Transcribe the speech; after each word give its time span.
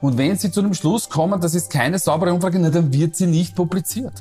Und 0.00 0.16
wenn 0.16 0.36
Sie 0.36 0.50
zu 0.50 0.62
dem 0.62 0.74
Schluss 0.74 1.08
kommen, 1.08 1.40
das 1.40 1.54
ist 1.54 1.70
keine 1.70 1.98
saubere 1.98 2.32
Umfrage, 2.32 2.58
na, 2.58 2.70
dann 2.70 2.92
wird 2.92 3.16
sie 3.16 3.26
nicht 3.26 3.56
publiziert. 3.56 4.12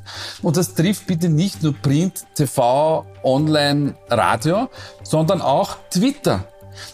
Und 0.41 0.57
das 0.57 0.73
trifft 0.73 1.05
bitte 1.05 1.29
nicht 1.29 1.61
nur 1.61 1.73
Print, 1.73 2.25
TV, 2.33 3.05
Online, 3.23 3.93
Radio, 4.09 4.69
sondern 5.03 5.41
auch 5.41 5.77
Twitter. 5.91 6.45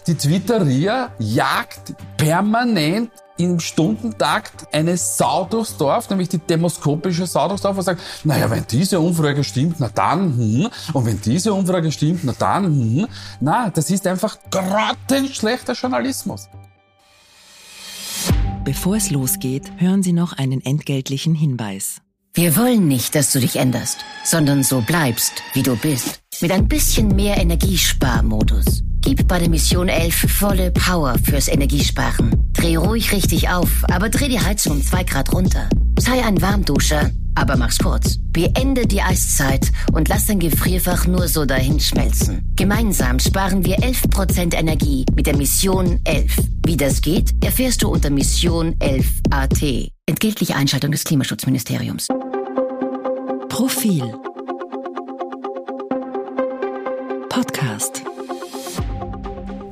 Die 0.06 0.14
Twitteria 0.14 1.10
jagt 1.18 1.94
permanent 2.16 3.10
im 3.36 3.58
Stundentakt 3.58 4.66
eine 4.72 4.96
Sau 4.96 5.44
durchs 5.44 5.76
Dorf, 5.76 6.08
nämlich 6.08 6.28
die 6.28 6.38
demoskopische 6.38 7.26
Sau 7.26 7.48
durchs 7.48 7.62
Dorf, 7.62 7.76
und 7.76 7.82
sagt, 7.82 8.00
naja, 8.22 8.50
wenn 8.50 8.64
diese 8.66 9.00
Umfrage 9.00 9.42
stimmt, 9.42 9.76
na 9.80 9.90
dann, 9.92 10.36
hm, 10.36 10.68
und 10.92 11.06
wenn 11.06 11.20
diese 11.20 11.52
Umfrage 11.52 11.90
stimmt, 11.90 12.22
na 12.24 12.34
dann, 12.38 12.64
hm. 12.64 13.06
Na, 13.40 13.70
das 13.70 13.90
ist 13.90 14.06
einfach 14.06 14.38
grottenschlechter 14.50 15.72
Journalismus. 15.72 16.48
Bevor 18.64 18.96
es 18.96 19.10
losgeht, 19.10 19.70
hören 19.76 20.02
Sie 20.02 20.14
noch 20.14 20.32
einen 20.32 20.64
entgeltlichen 20.64 21.34
Hinweis. 21.34 22.00
Wir 22.32 22.56
wollen 22.56 22.88
nicht, 22.88 23.14
dass 23.14 23.30
du 23.30 23.38
dich 23.38 23.56
änderst, 23.56 23.98
sondern 24.24 24.62
so 24.62 24.80
bleibst, 24.80 25.42
wie 25.52 25.62
du 25.62 25.76
bist. 25.76 26.22
Mit 26.40 26.50
ein 26.50 26.66
bisschen 26.66 27.08
mehr 27.08 27.36
Energiesparmodus. 27.36 28.82
Gib 29.04 29.28
bei 29.28 29.38
der 29.38 29.50
Mission 29.50 29.88
11 29.88 30.32
volle 30.32 30.70
Power 30.70 31.16
fürs 31.22 31.48
Energiesparen. 31.48 32.50
Dreh 32.54 32.76
ruhig 32.76 33.12
richtig 33.12 33.50
auf, 33.50 33.68
aber 33.92 34.08
dreh 34.08 34.28
die 34.28 34.40
Heizung 34.40 34.76
um 34.76 34.82
zwei 34.82 35.04
Grad 35.04 35.30
runter. 35.34 35.68
Sei 35.98 36.24
ein 36.24 36.40
Warmduscher, 36.40 37.10
aber 37.34 37.58
mach's 37.58 37.78
kurz. 37.78 38.16
Beende 38.32 38.86
die 38.86 39.02
Eiszeit 39.02 39.70
und 39.92 40.08
lass 40.08 40.24
dein 40.24 40.38
Gefrierfach 40.38 41.06
nur 41.06 41.28
so 41.28 41.44
dahin 41.44 41.80
schmelzen. 41.80 42.50
Gemeinsam 42.56 43.18
sparen 43.18 43.66
wir 43.66 43.76
11% 43.80 44.54
Energie 44.56 45.04
mit 45.14 45.26
der 45.26 45.36
Mission 45.36 46.00
11. 46.04 46.36
Wie 46.64 46.78
das 46.78 47.02
geht, 47.02 47.44
erfährst 47.44 47.82
du 47.82 47.90
unter 47.90 48.08
Mission 48.08 48.74
11 48.78 49.06
AT. 49.28 49.90
Entgeltliche 50.06 50.56
Einschaltung 50.56 50.92
des 50.92 51.04
Klimaschutzministeriums. 51.04 52.08
Profil 53.50 54.14
Podcast 57.28 58.02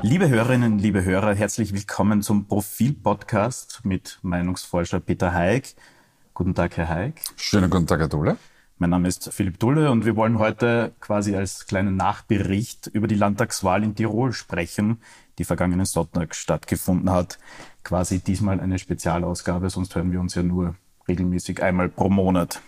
Liebe 0.05 0.28
Hörerinnen, 0.28 0.81
liebe 0.81 1.05
Hörer, 1.05 1.33
herzlich 1.33 1.72
willkommen 1.72 2.22
zum 2.22 2.48
Profil-Podcast 2.48 3.83
mit 3.84 4.19
Meinungsforscher 4.22 4.98
Peter 4.98 5.33
Haig. 5.33 5.77
Guten 6.34 6.56
Tag, 6.56 6.77
Herr 6.77 6.89
Haig. 6.89 7.22
Schönen 7.36 7.70
guten 7.70 7.86
Tag, 7.86 8.00
Herr 8.00 8.08
Dulle. 8.08 8.36
Mein 8.78 8.91
Name 8.91 9.06
ist 9.06 9.33
Philipp 9.33 9.61
Dulle 9.61 9.92
und 9.92 10.05
wir 10.05 10.17
wollen 10.17 10.41
heute 10.41 10.92
quasi 10.98 11.36
als 11.36 11.67
kleinen 11.67 11.95
Nachbericht 11.95 12.89
über 12.89 13.06
die 13.06 13.14
Landtagswahl 13.14 13.84
in 13.84 13.95
Tirol 13.95 14.33
sprechen, 14.33 15.00
die 15.39 15.45
vergangenen 15.45 15.86
Sonntag 15.86 16.34
stattgefunden 16.34 17.08
hat. 17.08 17.39
Quasi 17.84 18.19
diesmal 18.19 18.58
eine 18.58 18.80
Spezialausgabe, 18.80 19.70
sonst 19.70 19.95
hören 19.95 20.11
wir 20.11 20.19
uns 20.19 20.34
ja 20.34 20.42
nur 20.42 20.75
regelmäßig 21.06 21.62
einmal 21.62 21.89
pro 21.89 22.11
Monat. 22.11 22.61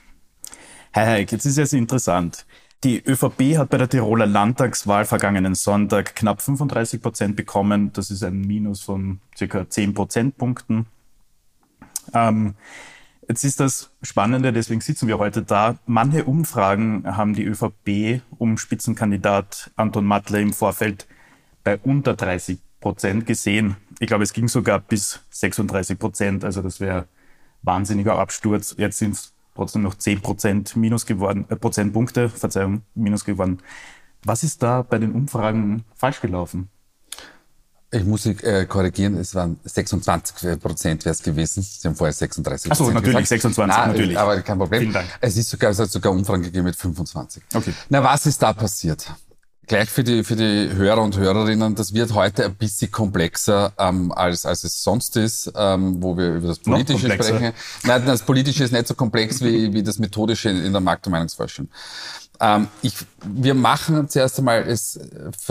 Herr 0.92 1.06
Haig, 1.06 1.32
jetzt 1.32 1.46
ist 1.46 1.58
es 1.58 1.72
interessant. 1.72 2.46
Die 2.84 3.02
ÖVP 3.02 3.56
hat 3.56 3.70
bei 3.70 3.78
der 3.78 3.88
Tiroler 3.88 4.26
Landtagswahl 4.26 5.06
vergangenen 5.06 5.54
Sonntag 5.54 6.14
knapp 6.14 6.42
35 6.42 7.00
Prozent 7.00 7.34
bekommen. 7.34 7.94
Das 7.94 8.10
ist 8.10 8.22
ein 8.22 8.42
Minus 8.42 8.82
von 8.82 9.20
circa 9.34 9.70
10 9.70 9.94
Prozentpunkten. 9.94 10.84
Ähm, 12.12 12.56
jetzt 13.26 13.42
ist 13.42 13.58
das 13.60 13.90
Spannende, 14.02 14.52
deswegen 14.52 14.82
sitzen 14.82 15.08
wir 15.08 15.16
heute 15.18 15.42
da. 15.42 15.78
Manche 15.86 16.24
Umfragen 16.24 17.04
haben 17.06 17.32
die 17.32 17.44
ÖVP 17.44 18.20
um 18.36 18.58
Spitzenkandidat 18.58 19.70
Anton 19.76 20.04
Mattler 20.04 20.40
im 20.40 20.52
Vorfeld 20.52 21.06
bei 21.62 21.78
unter 21.78 22.12
30 22.12 22.58
Prozent 22.80 23.24
gesehen. 23.24 23.76
Ich 23.98 24.08
glaube, 24.08 24.24
es 24.24 24.34
ging 24.34 24.46
sogar 24.46 24.78
bis 24.78 25.20
36 25.30 25.98
Prozent. 25.98 26.44
Also 26.44 26.60
das 26.60 26.80
wäre 26.80 27.08
wahnsinniger 27.62 28.18
Absturz. 28.18 28.74
Jetzt 28.76 28.98
sind 28.98 29.14
es 29.14 29.33
trotzdem 29.54 29.82
noch 29.82 29.94
10 29.94 30.20
Prozent 30.20 30.76
minus 30.76 31.06
geworden, 31.06 31.46
äh, 31.48 31.56
Prozentpunkte, 31.56 32.28
Verzeihung, 32.28 32.82
minus 32.94 33.24
geworden. 33.24 33.58
Was 34.24 34.42
ist 34.42 34.62
da 34.62 34.82
bei 34.82 34.98
den 34.98 35.12
Umfragen 35.12 35.84
falsch 35.94 36.20
gelaufen? 36.20 36.68
Ich 37.90 38.04
muss 38.04 38.24
Sie 38.24 38.30
äh, 38.30 38.64
korrigieren, 38.66 39.16
es 39.18 39.36
waren 39.36 39.60
26 39.62 40.58
Prozent 40.58 41.04
wäre 41.04 41.12
es 41.12 41.22
gewesen. 41.22 41.62
Sie 41.62 41.86
haben 41.86 41.94
vorher 41.94 42.12
36 42.12 42.72
Achso, 42.72 42.90
natürlich, 42.90 43.04
gesagt. 43.04 43.28
26, 43.28 43.76
Na, 43.76 43.86
natürlich. 43.86 44.18
Aber 44.18 44.40
kein 44.40 44.58
Problem. 44.58 44.80
Vielen 44.80 44.92
Dank. 44.92 45.06
Es, 45.20 45.36
ist 45.36 45.48
sogar, 45.48 45.70
es 45.70 45.78
hat 45.78 45.90
sogar 45.90 46.10
Umfragen 46.10 46.42
gegeben 46.42 46.64
mit 46.64 46.74
25. 46.74 47.42
Okay. 47.54 47.72
Na, 47.90 48.02
was 48.02 48.26
ist 48.26 48.42
da 48.42 48.52
passiert? 48.52 49.08
Gleich 49.66 49.88
für 49.88 50.04
die, 50.04 50.24
für 50.24 50.36
die 50.36 50.74
Hörer 50.74 51.02
und 51.02 51.16
Hörerinnen, 51.16 51.74
das 51.74 51.94
wird 51.94 52.12
heute 52.12 52.44
ein 52.44 52.54
bisschen 52.54 52.90
komplexer, 52.90 53.72
ähm, 53.78 54.12
als, 54.12 54.44
als 54.44 54.64
es 54.64 54.82
sonst 54.82 55.16
ist, 55.16 55.50
ähm, 55.56 56.02
wo 56.02 56.16
wir 56.16 56.34
über 56.34 56.48
das 56.48 56.58
Politische 56.58 57.10
sprechen. 57.10 57.52
Nein, 57.84 58.04
das 58.04 58.22
Politische 58.22 58.64
ist 58.64 58.72
nicht 58.72 58.86
so 58.86 58.94
komplex 58.94 59.40
wie, 59.40 59.72
wie 59.72 59.82
das 59.82 59.98
Methodische 59.98 60.50
in 60.50 60.72
der 60.72 60.80
Markt- 60.80 61.06
und 61.06 61.12
Meinungsforschung. 61.12 61.68
Ähm, 62.40 62.68
ich, 62.82 62.94
wir 63.24 63.54
machen 63.54 64.08
zuerst 64.08 64.38
einmal 64.38 64.62
es 64.68 64.98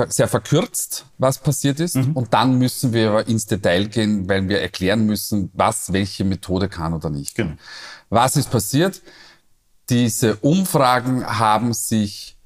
sehr 0.10 0.28
verkürzt, 0.28 1.06
was 1.18 1.40
passiert 1.40 1.80
ist, 1.80 1.96
mhm. 1.96 2.12
und 2.12 2.34
dann 2.34 2.58
müssen 2.58 2.94
wir 2.94 3.10
aber 3.10 3.28
ins 3.28 3.46
Detail 3.46 3.86
gehen, 3.86 4.28
weil 4.28 4.48
wir 4.48 4.62
erklären 4.62 5.06
müssen, 5.06 5.50
was 5.54 5.94
welche 5.94 6.24
Methode 6.24 6.70
kann 6.70 6.94
oder 6.94 7.10
nicht. 7.10 7.36
Genau. 7.36 7.54
Was 8.10 8.36
ist 8.36 8.52
passiert? 8.52 9.02
Diese 9.90 10.36
Umfragen 10.38 11.26
haben 11.26 11.74
sich 11.74 12.38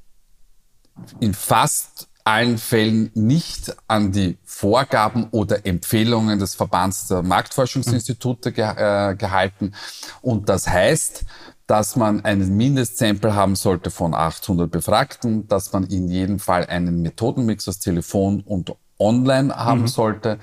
in 1.19 1.33
fast 1.33 2.07
allen 2.23 2.57
Fällen 2.57 3.09
nicht 3.13 3.75
an 3.87 4.11
die 4.11 4.37
Vorgaben 4.43 5.27
oder 5.31 5.65
Empfehlungen 5.65 6.39
des 6.39 6.55
Verbands 6.55 7.07
der 7.07 7.23
Marktforschungsinstitute 7.23 8.51
ge 8.51 8.65
äh, 8.65 9.15
gehalten. 9.15 9.73
Und 10.21 10.49
das 10.49 10.67
heißt, 10.67 11.23
dass 11.67 11.95
man 11.95 12.23
einen 12.25 12.55
Mindestsample 12.57 13.33
haben 13.33 13.55
sollte 13.55 13.91
von 13.91 14.13
800 14.13 14.69
Befragten, 14.69 15.47
dass 15.47 15.71
man 15.71 15.85
in 15.85 16.09
jedem 16.09 16.39
Fall 16.39 16.65
einen 16.65 17.01
Methodenmix 17.01 17.67
aus 17.67 17.79
Telefon 17.79 18.41
und 18.41 18.73
Online 18.99 19.55
haben 19.55 19.81
mhm. 19.81 19.87
sollte. 19.87 20.39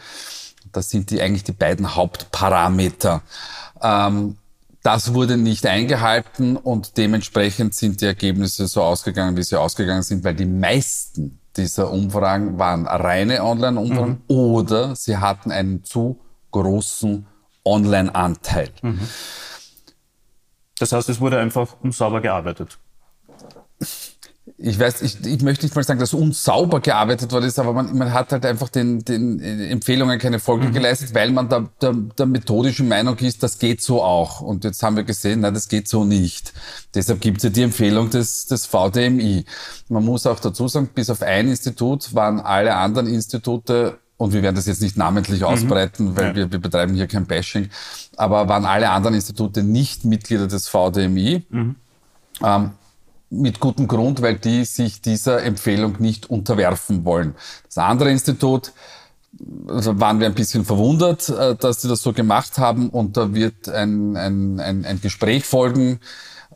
Das 0.72 0.90
sind 0.90 1.10
die 1.10 1.20
eigentlich 1.20 1.44
die 1.44 1.52
beiden 1.52 1.94
Hauptparameter. 1.94 3.22
Ähm, 3.82 4.36
das 4.84 5.14
wurde 5.14 5.38
nicht 5.38 5.66
eingehalten 5.66 6.58
und 6.58 6.98
dementsprechend 6.98 7.74
sind 7.74 8.02
die 8.02 8.04
Ergebnisse 8.04 8.68
so 8.68 8.82
ausgegangen, 8.82 9.34
wie 9.34 9.42
sie 9.42 9.58
ausgegangen 9.58 10.02
sind, 10.02 10.22
weil 10.24 10.34
die 10.34 10.44
meisten 10.44 11.40
dieser 11.56 11.90
Umfragen 11.90 12.58
waren 12.58 12.86
reine 12.86 13.42
Online-Umfragen 13.42 14.22
mhm. 14.28 14.36
oder 14.36 14.94
sie 14.94 15.16
hatten 15.16 15.50
einen 15.50 15.84
zu 15.84 16.20
großen 16.50 17.26
Online-Anteil. 17.64 18.70
Mhm. 18.82 19.00
Das 20.78 20.92
heißt, 20.92 21.08
es 21.08 21.18
wurde 21.18 21.38
einfach 21.38 21.76
unsauber 21.82 22.20
gearbeitet 22.20 22.78
ich 24.66 24.80
weiß, 24.80 25.02
ich, 25.02 25.26
ich 25.26 25.42
möchte 25.42 25.66
nicht 25.66 25.76
mal 25.76 25.84
sagen, 25.84 26.00
dass 26.00 26.14
unsauber 26.14 26.80
gearbeitet 26.80 27.30
worden 27.32 27.44
ist, 27.44 27.58
aber 27.58 27.74
man, 27.74 27.96
man 27.98 28.14
hat 28.14 28.32
halt 28.32 28.46
einfach 28.46 28.70
den, 28.70 29.04
den 29.04 29.38
Empfehlungen 29.38 30.18
keine 30.18 30.38
Folge 30.38 30.68
mhm. 30.68 30.72
geleistet, 30.72 31.14
weil 31.14 31.32
man 31.32 31.50
da, 31.50 31.68
der, 31.82 31.92
der 31.92 32.24
methodischen 32.24 32.88
Meinung 32.88 33.18
ist, 33.18 33.42
das 33.42 33.58
geht 33.58 33.82
so 33.82 34.02
auch. 34.02 34.40
Und 34.40 34.64
jetzt 34.64 34.82
haben 34.82 34.96
wir 34.96 35.04
gesehen, 35.04 35.40
nein, 35.40 35.52
das 35.52 35.68
geht 35.68 35.86
so 35.86 36.04
nicht. 36.04 36.54
Deshalb 36.94 37.20
gibt 37.20 37.38
es 37.38 37.44
ja 37.44 37.50
die 37.50 37.60
Empfehlung 37.60 38.08
des, 38.08 38.46
des 38.46 38.64
VDMI. 38.64 39.44
Man 39.90 40.02
muss 40.02 40.26
auch 40.26 40.40
dazu 40.40 40.66
sagen, 40.66 40.88
bis 40.94 41.10
auf 41.10 41.20
ein 41.20 41.48
Institut 41.48 42.14
waren 42.14 42.40
alle 42.40 42.74
anderen 42.74 43.06
Institute 43.06 43.98
und 44.16 44.32
wir 44.32 44.42
werden 44.42 44.56
das 44.56 44.64
jetzt 44.64 44.80
nicht 44.80 44.96
namentlich 44.96 45.40
mhm. 45.40 45.46
ausbreiten, 45.46 46.16
weil 46.16 46.28
ja. 46.28 46.36
wir, 46.36 46.52
wir 46.52 46.58
betreiben 46.58 46.94
hier 46.94 47.06
kein 47.06 47.26
Bashing, 47.26 47.68
aber 48.16 48.48
waren 48.48 48.64
alle 48.64 48.88
anderen 48.88 49.14
Institute 49.14 49.62
nicht 49.62 50.06
Mitglieder 50.06 50.46
des 50.46 50.68
VDMI. 50.68 51.44
Mhm. 51.50 51.76
Ähm, 52.42 52.70
mit 53.30 53.60
gutem 53.60 53.88
Grund, 53.88 54.22
weil 54.22 54.36
die 54.36 54.64
sich 54.64 55.00
dieser 55.00 55.42
Empfehlung 55.42 55.96
nicht 55.98 56.30
unterwerfen 56.30 57.04
wollen. 57.04 57.34
Das 57.66 57.78
andere 57.78 58.10
Institut, 58.10 58.72
also 59.66 59.98
waren 60.00 60.20
wir 60.20 60.26
ein 60.26 60.34
bisschen 60.34 60.64
verwundert, 60.64 61.28
äh, 61.28 61.56
dass 61.56 61.82
sie 61.82 61.88
das 61.88 62.02
so 62.02 62.12
gemacht 62.12 62.58
haben 62.58 62.90
und 62.90 63.16
da 63.16 63.34
wird 63.34 63.68
ein, 63.68 64.16
ein, 64.16 64.60
ein, 64.60 64.84
ein 64.84 65.00
Gespräch 65.00 65.44
folgen. 65.44 66.00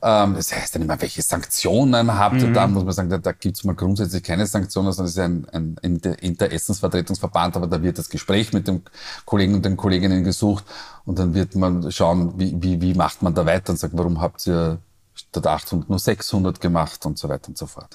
Ähm, 0.02 0.34
das 0.34 0.54
heißt 0.54 0.74
dann 0.74 0.82
immer, 0.82 1.00
welche 1.00 1.22
Sanktionen 1.22 2.16
habt 2.16 2.40
ihr 2.40 2.48
mhm. 2.48 2.54
da? 2.54 2.66
Muss 2.66 2.84
man 2.84 2.92
sagen, 2.92 3.10
da, 3.10 3.18
da 3.18 3.32
gibt 3.32 3.56
es 3.56 3.64
mal 3.64 3.74
grundsätzlich 3.74 4.22
keine 4.22 4.46
Sanktionen, 4.46 4.92
sondern 4.92 5.06
es 5.06 5.16
ist 5.16 5.52
ein, 5.52 5.76
ein 5.82 5.96
Interessensvertretungsverband, 6.20 7.56
aber 7.56 7.66
da 7.66 7.82
wird 7.82 7.98
das 7.98 8.08
Gespräch 8.08 8.52
mit 8.52 8.68
dem 8.68 8.82
Kollegen 9.24 9.54
und 9.54 9.64
den 9.64 9.76
Kolleginnen 9.76 10.22
gesucht 10.22 10.64
und 11.04 11.18
dann 11.18 11.34
wird 11.34 11.56
man 11.56 11.90
schauen, 11.90 12.34
wie, 12.38 12.54
wie, 12.60 12.80
wie 12.80 12.94
macht 12.94 13.22
man 13.22 13.34
da 13.34 13.44
weiter 13.44 13.70
und 13.70 13.78
sagt, 13.78 13.96
warum 13.96 14.20
habt 14.20 14.46
ihr 14.46 14.78
statt 15.18 15.46
800 15.46 15.88
nur 15.88 15.98
600 15.98 16.60
gemacht 16.60 17.04
und 17.06 17.18
so 17.18 17.28
weiter 17.28 17.48
und 17.48 17.58
so 17.58 17.66
fort. 17.66 17.94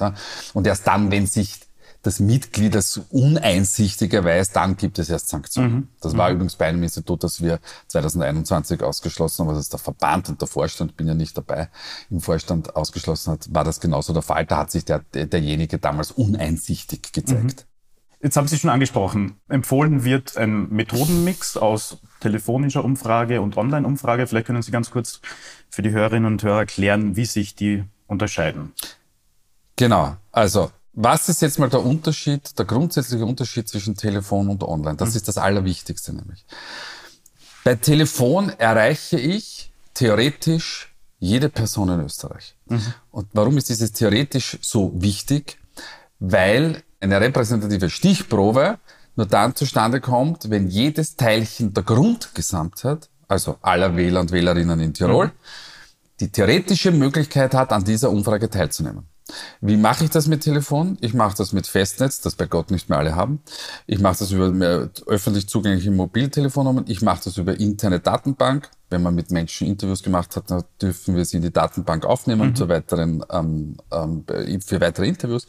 Und 0.53 0.67
erst 0.67 0.87
dann, 0.87 1.11
wenn 1.11 1.27
sich 1.27 1.61
das 2.03 2.19
Mitglied 2.19 2.75
als 2.75 2.99
uneinsichtig 3.09 4.13
erweist, 4.13 4.55
dann 4.57 4.75
gibt 4.75 4.99
es 4.99 5.09
erst 5.09 5.29
Sanktionen. 5.29 5.73
Mhm. 5.73 5.87
Das 6.01 6.15
war 6.17 6.29
mhm. 6.29 6.35
übrigens 6.35 6.55
bei 6.55 6.65
einem 6.65 6.83
Institut, 6.83 7.23
das 7.23 7.41
wir 7.41 7.59
2021 7.87 8.83
ausgeschlossen 8.83 9.45
haben, 9.45 9.53
was 9.53 9.61
ist 9.61 9.71
der 9.71 9.79
Verband 9.79 10.27
und 10.27 10.41
der 10.41 10.49
Vorstand, 10.49 10.97
bin 10.97 11.07
ja 11.07 11.13
nicht 11.13 11.37
dabei, 11.37 11.69
im 12.09 12.19
Vorstand 12.19 12.75
ausgeschlossen 12.75 13.31
hat, 13.31 13.53
war 13.53 13.63
das 13.63 13.79
genauso 13.79 14.11
der 14.11 14.21
Fall. 14.21 14.45
Da 14.45 14.57
hat 14.57 14.71
sich 14.71 14.83
der, 14.83 14.99
derjenige 15.13 15.79
damals 15.79 16.11
uneinsichtig 16.11 17.13
gezeigt. 17.13 17.65
Jetzt 18.23 18.37
haben 18.37 18.47
Sie 18.47 18.57
schon 18.57 18.69
angesprochen, 18.69 19.35
empfohlen 19.49 20.05
wird 20.05 20.37
ein 20.37 20.69
Methodenmix 20.69 21.57
aus 21.57 21.97
telefonischer 22.21 22.85
Umfrage 22.85 23.41
und 23.41 23.57
Online-Umfrage. 23.57 24.27
Vielleicht 24.27 24.47
können 24.47 24.61
Sie 24.61 24.71
ganz 24.71 24.91
kurz 24.91 25.19
für 25.69 25.81
die 25.81 25.91
Hörerinnen 25.91 26.31
und 26.31 26.41
Hörer 26.41 26.59
erklären, 26.59 27.17
wie 27.17 27.25
sich 27.25 27.53
die 27.53 27.83
unterscheiden. 28.07 28.71
Genau. 29.75 30.15
Also, 30.31 30.71
was 30.93 31.27
ist 31.27 31.41
jetzt 31.41 31.59
mal 31.59 31.69
der 31.69 31.83
Unterschied, 31.85 32.57
der 32.57 32.63
grundsätzliche 32.63 33.25
Unterschied 33.25 33.67
zwischen 33.67 33.97
Telefon 33.97 34.47
und 34.47 34.63
Online? 34.63 34.95
Das 34.95 35.09
mhm. 35.09 35.15
ist 35.17 35.27
das 35.27 35.37
Allerwichtigste 35.37 36.13
nämlich. 36.13 36.45
Bei 37.65 37.75
Telefon 37.75 38.49
erreiche 38.57 39.19
ich 39.19 39.73
theoretisch 39.95 40.95
jede 41.19 41.49
Person 41.49 41.89
in 41.89 41.99
Österreich. 41.99 42.55
Mhm. 42.67 42.93
Und 43.11 43.27
warum 43.33 43.57
ist 43.57 43.67
dieses 43.67 43.91
theoretisch 43.91 44.59
so 44.61 44.93
wichtig? 44.95 45.57
Weil 46.19 46.83
eine 47.03 47.21
repräsentative 47.21 47.89
Stichprobe 47.89 48.79
nur 49.15 49.27
dann 49.27 49.55
zustande 49.55 50.01
kommt, 50.01 50.49
wenn 50.49 50.67
jedes 50.67 51.15
Teilchen 51.15 51.73
der 51.73 51.83
Grundgesamtheit, 51.83 53.09
also 53.27 53.57
aller 53.61 53.95
Wähler 53.95 54.21
und 54.21 54.31
Wählerinnen 54.31 54.79
in 54.79 54.93
Tirol, 54.93 55.27
mhm. 55.27 55.31
die 56.19 56.29
theoretische 56.29 56.91
Möglichkeit 56.91 57.53
hat, 57.53 57.71
an 57.71 57.83
dieser 57.83 58.09
Umfrage 58.09 58.49
teilzunehmen. 58.49 59.07
Wie 59.61 59.77
mache 59.77 60.03
ich 60.03 60.09
das 60.09 60.27
mit 60.27 60.41
Telefon? 60.41 60.97
Ich 61.01 61.13
mache 61.13 61.35
das 61.37 61.53
mit 61.53 61.67
Festnetz, 61.67 62.21
das 62.21 62.35
bei 62.35 62.45
Gott 62.45 62.71
nicht 62.71 62.89
mehr 62.89 62.99
alle 62.99 63.15
haben. 63.15 63.41
Ich 63.87 63.99
mache 63.99 64.17
das 64.19 64.31
über 64.31 64.89
öffentlich 65.07 65.47
zugängliche 65.47 65.91
Mobiltelefonnummern. 65.91 66.85
Ich 66.87 67.01
mache 67.01 67.21
das 67.23 67.37
über 67.37 67.57
interne 67.59 67.99
Datenbank. 67.99 68.69
Wenn 68.89 69.01
man 69.01 69.15
mit 69.15 69.31
Menschen 69.31 69.67
Interviews 69.67 70.03
gemacht 70.03 70.35
hat, 70.35 70.51
dann 70.51 70.63
dürfen 70.81 71.15
wir 71.15 71.25
sie 71.25 71.37
in 71.37 71.43
die 71.43 71.51
Datenbank 71.51 72.05
aufnehmen 72.05 72.49
mhm. 72.49 72.55
zur 72.55 72.69
weiteren, 72.69 73.23
ähm, 73.31 73.77
ähm, 73.91 74.25
für 74.61 74.81
weitere 74.81 75.07
Interviews. 75.07 75.47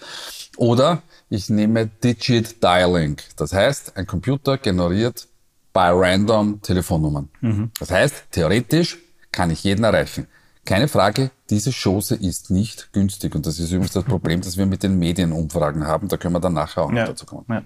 Oder 0.56 1.02
ich 1.28 1.50
nehme 1.50 1.86
Digit 1.86 2.62
Dialing. 2.62 3.16
Das 3.36 3.52
heißt, 3.52 3.96
ein 3.96 4.06
Computer 4.06 4.56
generiert 4.56 5.26
by 5.72 5.90
random 5.92 6.62
Telefonnummern. 6.62 7.28
Mhm. 7.40 7.70
Das 7.78 7.90
heißt, 7.90 8.26
theoretisch 8.30 8.98
kann 9.32 9.50
ich 9.50 9.64
jeden 9.64 9.84
erreichen. 9.84 10.28
Keine 10.64 10.88
Frage, 10.88 11.30
diese 11.50 11.70
Chance 11.70 12.14
ist 12.14 12.50
nicht 12.50 12.92
günstig. 12.92 13.34
Und 13.34 13.46
das 13.46 13.58
ist 13.58 13.70
übrigens 13.70 13.92
das 13.92 14.04
Problem, 14.04 14.40
das 14.40 14.56
wir 14.56 14.66
mit 14.66 14.82
den 14.82 14.98
Medienumfragen 14.98 15.86
haben. 15.86 16.08
Da 16.08 16.16
können 16.16 16.34
wir 16.34 16.40
dann 16.40 16.54
nachher 16.54 16.84
auch 16.84 16.90
noch 16.90 16.98
ja. 16.98 17.06
dazu 17.06 17.26
kommen. 17.26 17.44
Ja. 17.48 17.62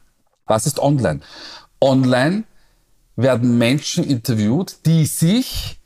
Was 0.46 0.66
ist 0.66 0.80
online? 0.80 1.20
Online 1.80 2.44
werden 3.14 3.58
Menschen 3.58 4.04
interviewt, 4.04 4.78
die 4.86 5.06
sich 5.06 5.80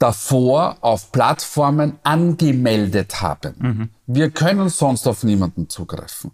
davor 0.00 0.78
auf 0.80 1.12
Plattformen 1.12 1.98
angemeldet 2.02 3.20
haben. 3.20 3.54
Mhm. 3.58 3.88
Wir 4.06 4.30
können 4.30 4.70
sonst 4.70 5.06
auf 5.06 5.24
niemanden 5.24 5.68
zugreifen. 5.68 6.30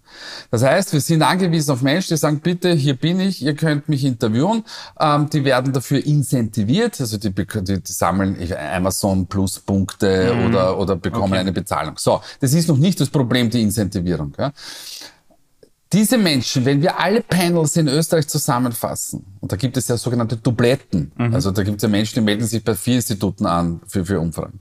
Das 0.53 0.63
heißt, 0.63 0.93
wir 0.93 1.01
sind 1.01 1.23
angewiesen 1.23 1.73
auf 1.73 1.83
Menschen, 1.83 2.15
die 2.15 2.17
sagen, 2.17 2.39
bitte, 2.41 2.73
hier 2.73 2.95
bin 2.95 3.19
ich, 3.19 3.43
ihr 3.43 3.57
könnt 3.57 3.89
mich 3.89 4.05
interviewen. 4.05 4.65
Ähm, 5.01 5.29
die 5.31 5.45
werden 5.45 5.73
dafür 5.73 6.07
incentiviert, 6.07 7.01
also 7.01 7.19
die, 7.19 7.33
die, 7.35 7.83
die 7.83 7.93
sammeln 7.93 8.39
Amazon 8.73 9.27
Plus 9.27 9.59
Punkte 9.59 10.33
mhm. 10.33 10.47
oder, 10.47 10.79
oder 10.79 10.95
bekommen 10.95 11.33
okay. 11.33 11.41
eine 11.41 11.53
Bezahlung. 11.53 11.99
So, 11.99 12.23
das 12.41 12.55
ist 12.55 12.69
noch 12.69 12.79
nicht 12.79 13.01
das 13.01 13.11
Problem, 13.11 13.51
die 13.51 13.63
Incentivierung. 13.63 14.33
Ja 14.39 14.53
diese 15.93 16.19
Menschen, 16.19 16.65
wenn 16.65 16.83
wir 16.83 16.99
alle 16.99 17.23
Panels 17.23 17.77
in 17.77 17.89
Österreich 17.89 18.27
zusammenfassen, 18.27 19.25
und 19.41 19.53
da 19.53 19.57
gibt 19.57 19.77
es 19.77 19.89
ja 19.89 19.97
sogenannte 19.97 20.37
Dubletten, 20.37 21.13
mhm. 21.17 21.35
also 21.35 21.51
da 21.53 21.63
gibt 21.63 21.77
es 21.77 21.83
ja 21.83 21.89
Menschen, 21.89 22.17
die 22.17 22.21
melden 22.23 22.47
sich 22.47 22.65
bei 22.65 22.75
vier 22.75 22.97
Instituten 22.97 23.47
an 23.47 23.81
für, 23.87 24.05
für 24.05 24.21
Umfragen, 24.21 24.59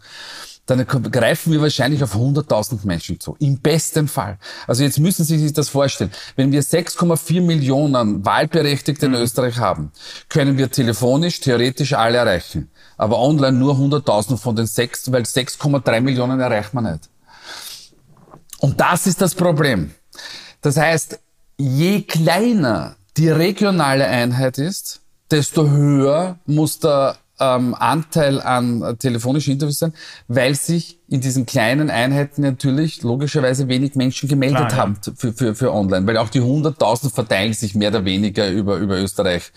dann 0.66 0.86
greifen 0.88 1.54
wir 1.54 1.62
wahrscheinlich 1.62 2.04
auf 2.04 2.16
100.000 2.16 2.86
Menschen 2.88 3.20
zu. 3.20 3.36
Im 3.40 3.60
besten 3.60 4.08
Fall. 4.08 4.40
Also 4.66 4.84
jetzt 4.84 5.00
müssen 5.00 5.24
Sie 5.24 5.38
sich 5.38 5.54
das 5.54 5.70
vorstellen. 5.70 6.10
Wenn 6.36 6.52
wir 6.52 6.64
6,4 6.64 7.42
Millionen 7.42 8.26
Wahlberechtigte 8.26 9.06
in 9.06 9.12
mhm. 9.12 9.20
Österreich 9.20 9.60
haben, 9.60 9.92
können 10.28 10.58
wir 10.58 10.72
telefonisch 10.72 11.40
theoretisch 11.40 11.94
alle 11.94 12.18
erreichen. 12.18 12.72
Aber 12.98 13.20
online 13.20 13.58
nur 13.58 13.76
100.000 13.76 14.38
von 14.38 14.56
den 14.56 14.66
6, 14.66 15.12
weil 15.12 15.22
6,3 15.22 16.02
Millionen 16.02 16.40
erreicht 16.40 16.74
man 16.74 16.86
nicht. 16.86 17.10
Und 18.60 18.80
das 18.80 19.06
ist 19.06 19.22
das 19.22 19.36
Problem. 19.36 19.92
Das 20.66 20.78
heißt, 20.78 21.20
je 21.60 22.02
kleiner 22.02 22.96
die 23.18 23.30
regionale 23.30 24.08
Einheit 24.08 24.58
ist, 24.58 25.02
desto 25.30 25.70
höher 25.70 26.40
muss 26.48 26.80
der 26.80 27.18
ähm, 27.40 27.76
Anteil 27.76 28.42
an 28.42 28.98
telefonischen 28.98 29.54
Interviews 29.54 29.78
sein, 29.78 29.94
weil 30.28 30.56
sich 30.56 30.98
in 31.08 31.22
diesen 31.22 31.46
kleinen 31.46 31.92
Einheiten 31.92 32.42
natürlich 32.42 33.04
logischerweise 33.04 33.68
wenig 33.68 33.94
Menschen 33.94 34.28
gemeldet 34.28 34.70
Klar, 34.70 34.76
haben 34.76 34.98
ja. 35.06 35.14
für, 35.16 35.34
für, 35.34 35.54
für 35.54 35.72
online, 35.72 36.08
weil 36.08 36.18
auch 36.18 36.30
die 36.30 36.42
100.000 36.42 37.14
verteilen 37.14 37.54
sich 37.54 37.76
mehr 37.76 37.90
oder 37.90 38.04
weniger 38.04 38.50
über, 38.50 38.78
über 38.78 38.98
Österreich 38.98 39.52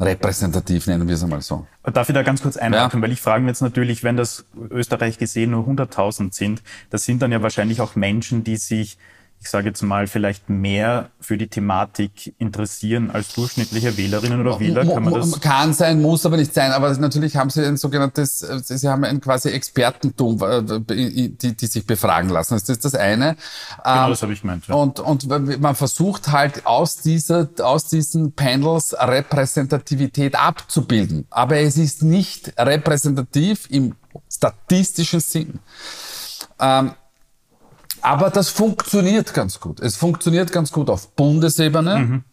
repräsentativ, 0.00 0.86
nennen 0.86 1.06
wir 1.08 1.14
es 1.14 1.22
einmal 1.22 1.42
so. 1.42 1.66
Darf 1.92 2.08
ich 2.08 2.14
da 2.14 2.22
ganz 2.22 2.40
kurz 2.40 2.56
einhaken, 2.56 3.00
ja. 3.00 3.04
weil 3.04 3.12
ich 3.12 3.20
frage 3.20 3.44
mich 3.44 3.50
jetzt 3.50 3.60
natürlich, 3.60 4.02
wenn 4.02 4.16
das 4.16 4.46
Österreich 4.70 5.18
gesehen 5.18 5.50
nur 5.50 5.68
100.000 5.68 6.32
sind, 6.32 6.62
das 6.88 7.04
sind 7.04 7.20
dann 7.20 7.32
ja 7.32 7.42
wahrscheinlich 7.42 7.82
auch 7.82 7.96
Menschen, 7.96 8.44
die 8.44 8.56
sich 8.56 8.96
ich 9.42 9.50
sage 9.50 9.68
jetzt 9.68 9.82
mal, 9.82 10.06
vielleicht 10.06 10.48
mehr 10.48 11.10
für 11.20 11.36
die 11.36 11.48
Thematik 11.48 12.32
interessieren 12.38 13.10
als 13.10 13.34
durchschnittliche 13.34 13.96
Wählerinnen 13.96 14.40
oder 14.40 14.60
Wähler? 14.60 14.86
Kann, 14.86 15.02
man 15.02 15.14
das 15.14 15.40
kann 15.40 15.74
sein, 15.74 16.00
muss 16.00 16.24
aber 16.24 16.36
nicht 16.36 16.54
sein. 16.54 16.70
Aber 16.70 16.96
natürlich 16.96 17.36
haben 17.36 17.50
Sie 17.50 17.64
ein 17.64 17.76
sogenanntes, 17.76 18.38
Sie 18.38 18.88
haben 18.88 19.02
ein 19.02 19.20
quasi 19.20 19.48
Expertentum, 19.48 20.40
äh, 20.42 20.80
die, 20.80 21.56
die 21.56 21.66
sich 21.66 21.84
befragen 21.84 22.30
lassen. 22.30 22.54
Das 22.54 22.68
ist 22.68 22.84
das 22.84 22.94
eine. 22.94 23.36
Genau, 23.82 24.04
ähm, 24.04 24.10
das 24.10 24.22
habe 24.22 24.32
ich 24.32 24.42
gemeint. 24.42 24.68
Ja. 24.68 24.76
Und, 24.76 25.00
und 25.00 25.26
man 25.60 25.74
versucht 25.74 26.30
halt 26.30 26.64
aus, 26.64 26.98
dieser, 26.98 27.48
aus 27.62 27.86
diesen 27.86 28.34
Panels 28.34 28.94
Repräsentativität 28.96 30.36
abzubilden. 30.36 31.26
Aber 31.30 31.56
es 31.56 31.76
ist 31.76 32.04
nicht 32.04 32.52
repräsentativ 32.56 33.66
im 33.70 33.96
statistischen 34.30 35.18
Sinn. 35.18 35.58
Ähm, 36.60 36.92
aber 38.02 38.30
das 38.30 38.48
funktioniert 38.48 39.32
ganz 39.32 39.60
gut. 39.60 39.80
Es 39.80 39.96
funktioniert 39.96 40.52
ganz 40.52 40.72
gut 40.72 40.90
auf 40.90 41.10
Bundesebene. 41.14 41.98
Mhm. 41.98 42.24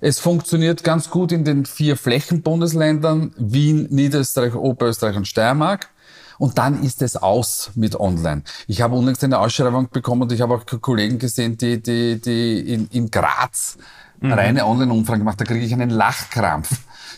Es 0.00 0.18
funktioniert 0.18 0.82
ganz 0.82 1.10
gut 1.10 1.32
in 1.32 1.44
den 1.44 1.66
vier 1.66 1.96
Flächenbundesländern 1.96 3.32
Wien, 3.36 3.86
Niederösterreich, 3.90 4.54
Oberösterreich 4.54 5.16
und 5.16 5.28
Steiermark. 5.28 5.90
Und 6.38 6.58
dann 6.58 6.82
ist 6.82 7.02
es 7.02 7.16
aus 7.16 7.70
mit 7.74 7.98
Online. 8.00 8.42
Ich 8.66 8.80
habe 8.80 8.96
unlängst 8.96 9.22
eine 9.22 9.38
Ausschreibung 9.38 9.90
bekommen 9.90 10.22
und 10.22 10.32
ich 10.32 10.40
habe 10.40 10.54
auch 10.54 10.64
Kollegen 10.80 11.18
gesehen, 11.18 11.56
die, 11.56 11.80
die, 11.80 12.20
die 12.20 12.58
in, 12.60 12.88
in 12.88 13.10
Graz 13.10 13.78
mhm. 14.20 14.32
reine 14.32 14.66
Online-Umfragen 14.66 15.20
gemacht. 15.20 15.40
Da 15.40 15.44
kriege 15.44 15.64
ich 15.64 15.72
einen 15.72 15.90
Lachkrampf 15.90 16.68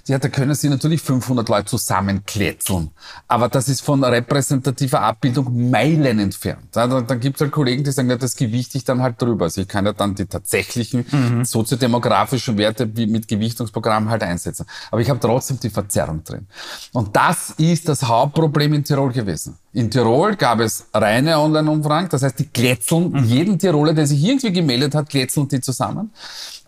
ja, 0.06 0.18
da 0.18 0.28
können 0.28 0.54
Sie 0.54 0.68
natürlich 0.68 1.00
500 1.00 1.48
Leute 1.48 1.66
zusammenkletzeln. 1.66 2.90
Aber 3.26 3.48
das 3.48 3.68
ist 3.68 3.80
von 3.80 4.04
repräsentativer 4.04 5.00
Abbildung 5.00 5.70
Meilen 5.70 6.18
entfernt. 6.18 6.76
Ja, 6.76 6.86
dann 6.86 7.06
dann 7.06 7.20
gibt 7.20 7.36
es 7.36 7.40
halt 7.40 7.52
Kollegen, 7.52 7.84
die 7.84 7.90
sagen, 7.90 8.10
ja, 8.10 8.16
das 8.16 8.36
gewichte 8.36 8.76
ich 8.76 8.84
dann 8.84 9.00
halt 9.00 9.20
drüber. 9.20 9.46
Also 9.46 9.62
ich 9.62 9.68
kann 9.68 9.86
ja 9.86 9.92
dann 9.92 10.14
die 10.14 10.26
tatsächlichen 10.26 11.06
mhm. 11.10 11.44
soziodemografischen 11.44 12.58
Werte 12.58 12.94
wie 12.96 13.06
mit 13.06 13.28
Gewichtungsprogrammen 13.28 14.10
halt 14.10 14.22
einsetzen. 14.22 14.66
Aber 14.90 15.00
ich 15.00 15.08
habe 15.08 15.20
trotzdem 15.20 15.58
die 15.60 15.70
Verzerrung 15.70 16.22
drin. 16.24 16.46
Und 16.92 17.16
das 17.16 17.50
ist 17.56 17.88
das 17.88 18.02
Hauptproblem 18.02 18.74
in 18.74 18.84
Tirol 18.84 19.12
gewesen. 19.12 19.56
In 19.74 19.90
Tirol 19.90 20.36
gab 20.36 20.60
es 20.60 20.86
reine 20.94 21.38
Online-Umfragen, 21.38 22.08
das 22.08 22.22
heißt, 22.22 22.38
die 22.38 22.46
kletzeln, 22.46 23.10
mhm. 23.10 23.24
jeden 23.24 23.58
Tiroler, 23.58 23.92
der 23.92 24.06
sich 24.06 24.22
irgendwie 24.22 24.52
gemeldet 24.52 24.94
hat, 24.94 25.08
kletzeln 25.10 25.48
die 25.48 25.60
zusammen 25.60 26.12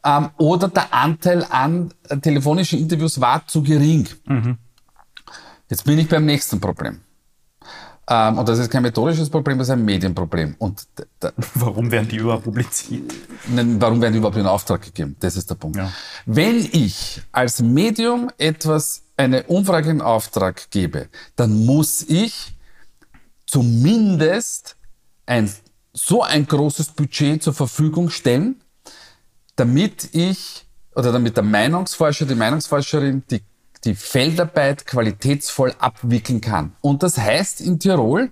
ähm, 0.04 0.30
oder 0.38 0.68
der 0.68 0.92
Anteil 0.92 1.44
an 1.48 1.92
telefonischen 2.20 2.78
Interviews 2.78 3.20
war 3.20 3.46
zu 3.46 3.62
gering. 3.62 4.08
Mhm. 4.26 4.58
Jetzt 5.68 5.84
bin 5.84 5.98
ich 5.98 6.08
beim 6.08 6.24
nächsten 6.24 6.60
Problem. 6.60 7.00
Ähm, 8.08 8.38
und 8.38 8.48
das 8.48 8.58
ist 8.58 8.70
kein 8.70 8.82
methodisches 8.82 9.28
Problem, 9.28 9.58
das 9.58 9.68
ist 9.68 9.72
ein 9.72 9.84
Medienproblem. 9.84 10.54
Und 10.58 10.86
warum 11.54 11.90
werden 11.90 12.08
die 12.08 12.16
überhaupt 12.16 12.44
publiziert? 12.44 13.12
Warum 13.46 14.00
werden 14.00 14.12
die 14.12 14.18
überhaupt 14.18 14.36
in 14.36 14.46
Auftrag 14.46 14.82
gegeben? 14.82 15.16
Das 15.20 15.36
ist 15.36 15.50
der 15.50 15.56
Punkt. 15.56 15.76
Ja. 15.76 15.92
Wenn 16.24 16.56
ich 16.72 17.22
als 17.32 17.60
Medium 17.60 18.30
etwas, 18.38 19.02
eine 19.16 19.44
Umfrage 19.44 19.90
in 19.90 20.00
Auftrag 20.00 20.70
gebe, 20.70 21.08
dann 21.36 21.64
muss 21.64 22.02
ich 22.02 22.55
zumindest 23.46 24.76
ein, 25.26 25.52
so 25.92 26.22
ein 26.22 26.46
großes 26.46 26.88
Budget 26.88 27.42
zur 27.42 27.54
Verfügung 27.54 28.10
stellen, 28.10 28.60
damit 29.56 30.14
ich 30.14 30.66
oder 30.94 31.12
damit 31.12 31.36
der 31.36 31.44
Meinungsforscher, 31.44 32.26
die 32.26 32.34
Meinungsforscherin 32.34 33.22
die, 33.30 33.42
die 33.84 33.94
Feldarbeit 33.94 34.86
qualitätsvoll 34.86 35.74
abwickeln 35.78 36.40
kann. 36.40 36.74
Und 36.80 37.02
das 37.02 37.18
heißt 37.18 37.60
in 37.60 37.78
Tirol, 37.78 38.30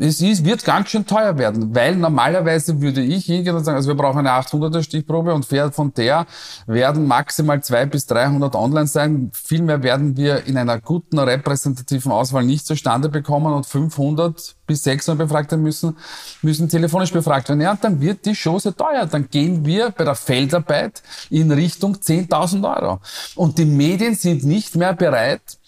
es 0.00 0.20
ist, 0.20 0.44
wird 0.44 0.64
ganz 0.64 0.90
schön 0.90 1.06
teuer 1.06 1.36
werden, 1.38 1.74
weil 1.74 1.96
normalerweise 1.96 2.80
würde 2.80 3.02
ich 3.02 3.26
hingehen 3.26 3.56
und 3.56 3.64
sagen, 3.64 3.76
also 3.76 3.88
wir 3.88 3.96
brauchen 3.96 4.18
eine 4.18 4.30
800er 4.30 4.82
Stichprobe 4.82 5.34
und 5.34 5.44
von 5.44 5.92
der 5.94 6.26
werden 6.66 7.06
maximal 7.06 7.62
200 7.62 7.90
bis 7.90 8.06
300 8.06 8.54
online 8.54 8.86
sein. 8.86 9.30
Vielmehr 9.34 9.82
werden 9.82 10.16
wir 10.16 10.46
in 10.46 10.56
einer 10.56 10.80
guten 10.80 11.18
repräsentativen 11.18 12.12
Auswahl 12.12 12.44
nicht 12.44 12.66
zustande 12.66 13.08
bekommen 13.08 13.52
und 13.52 13.66
500 13.66 14.54
bis 14.66 14.84
600 14.84 15.26
Befragte 15.26 15.56
müssen, 15.56 15.96
müssen 16.42 16.68
telefonisch 16.68 17.12
befragt 17.12 17.48
werden. 17.48 17.60
Ja, 17.60 17.72
und 17.72 17.82
dann 17.82 18.00
wird 18.00 18.24
die 18.24 18.34
Chose 18.34 18.76
teuer. 18.76 19.06
Dann 19.06 19.28
gehen 19.28 19.64
wir 19.64 19.90
bei 19.90 20.04
der 20.04 20.14
Feldarbeit 20.14 21.02
in 21.30 21.50
Richtung 21.50 21.96
10.000 21.96 22.82
Euro. 22.82 23.00
Und 23.34 23.58
die 23.58 23.64
Medien 23.64 24.14
sind 24.14 24.44
nicht 24.44 24.76
mehr 24.76 24.92
bereit, 24.92 25.58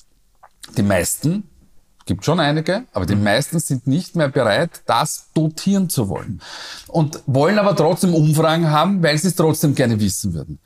die 0.77 0.83
meisten, 0.83 1.50
gibt 2.07 2.25
schon 2.25 2.41
einige, 2.41 2.85
aber 2.93 3.07
die 3.07 3.17
meisten 3.17 3.59
sind 3.61 3.87
nicht 3.87 4.17
mehr 4.17 4.29
bereit, 4.29 4.83
das 4.87 5.29
dotieren 5.35 5.89
zu 5.89 6.09
wollen. 6.09 6.41
Und 6.89 7.23
wollen 7.27 7.59
aber 7.59 7.77
trotzdem 7.77 8.15
Umfragen 8.15 8.71
haben, 8.71 9.03
weil 9.03 9.17
sie 9.19 9.29
es 9.29 9.37
trotzdem 9.37 9.75
gerne 9.75 10.01
wissen 10.01 10.35
würden. 10.35 10.59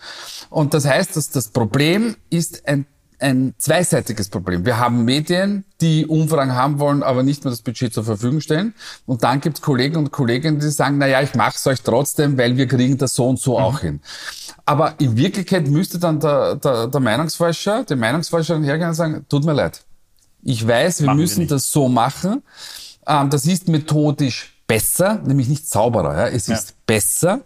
Und 0.51 0.75
das 0.75 0.87
heißt, 0.87 1.17
dass 1.17 1.31
das 1.31 1.49
Problem 1.49 2.17
ist 2.31 2.67
ein 2.67 2.87
ein 3.25 3.55
zweiseitiges 3.59 4.29
Problem. 4.29 4.67
Wir 4.67 4.79
haben 4.79 5.05
Medien, 5.05 5.65
die 5.81 6.07
Umfragen 6.07 6.55
haben 6.55 6.79
wollen, 6.79 7.03
aber 7.03 7.23
nicht 7.23 7.45
mehr 7.45 7.51
das 7.51 7.63
Budget 7.63 7.95
zur 7.95 8.05
Verfügung 8.05 8.41
stellen. 8.41 8.75
Und 9.07 9.25
dann 9.25 9.41
gibt 9.41 9.57
es 9.57 9.63
Kollegen 9.63 9.97
und 9.97 10.11
Kolleginnen, 10.11 10.61
die 10.61 10.69
sagen, 10.69 10.99
na 10.99 11.07
ja, 11.07 11.23
ich 11.23 11.35
mache 11.35 11.55
es 11.57 11.67
euch 11.67 11.81
trotzdem, 11.81 12.37
weil 12.37 12.57
wir 12.57 12.67
kriegen 12.67 12.99
das 12.99 13.15
so 13.15 13.29
und 13.29 13.39
so 13.39 13.59
mhm. 13.59 13.65
auch 13.65 13.81
hin. 13.81 14.01
Aber 14.67 14.95
in 14.99 15.17
Wirklichkeit 15.17 15.69
müsste 15.69 15.99
dann 15.99 16.21
der, 16.21 16.57
der, 16.57 16.89
der 16.89 17.01
Meinungsforscher, 17.01 17.85
die 17.85 17.97
Meinungsforscherin 17.97 18.65
hergehen 18.65 18.89
und 18.89 18.95
sagen, 18.95 19.25
tut 19.29 19.45
mir 19.45 19.53
leid, 19.53 19.85
ich 20.45 20.67
weiß, 20.67 21.01
wir 21.01 21.07
machen 21.07 21.19
müssen 21.19 21.41
wir 21.41 21.47
das 21.49 21.71
so 21.71 21.89
machen. 21.89 22.43
Ähm, 23.07 23.31
das 23.31 23.47
ist 23.47 23.69
methodisch 23.69 24.55
besser, 24.67 25.21
nämlich 25.25 25.49
nicht 25.49 25.69
sauberer. 25.69 26.17
Ja? 26.17 26.29
Es 26.29 26.47
ja. 26.47 26.55
ist 26.55 26.87
besser. 26.87 27.41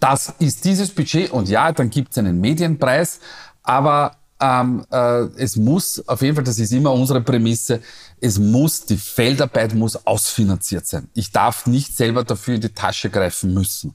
Das 0.00 0.34
ist 0.38 0.64
dieses 0.64 0.90
Budget 0.90 1.30
und 1.30 1.48
ja, 1.48 1.72
dann 1.72 1.90
gibt 1.90 2.10
es 2.12 2.18
einen 2.18 2.40
Medienpreis, 2.40 3.20
aber 3.62 4.16
ähm, 4.40 4.84
äh, 4.90 5.22
es 5.36 5.56
muss, 5.56 6.06
auf 6.06 6.20
jeden 6.20 6.34
Fall, 6.34 6.44
das 6.44 6.58
ist 6.58 6.72
immer 6.72 6.92
unsere 6.92 7.20
Prämisse, 7.22 7.80
es 8.20 8.38
muss, 8.38 8.84
die 8.84 8.96
Feldarbeit 8.96 9.74
muss 9.74 10.06
ausfinanziert 10.06 10.86
sein. 10.86 11.08
Ich 11.14 11.30
darf 11.30 11.66
nicht 11.66 11.96
selber 11.96 12.24
dafür 12.24 12.56
in 12.56 12.60
die 12.60 12.68
Tasche 12.68 13.08
greifen 13.08 13.54
müssen. 13.54 13.94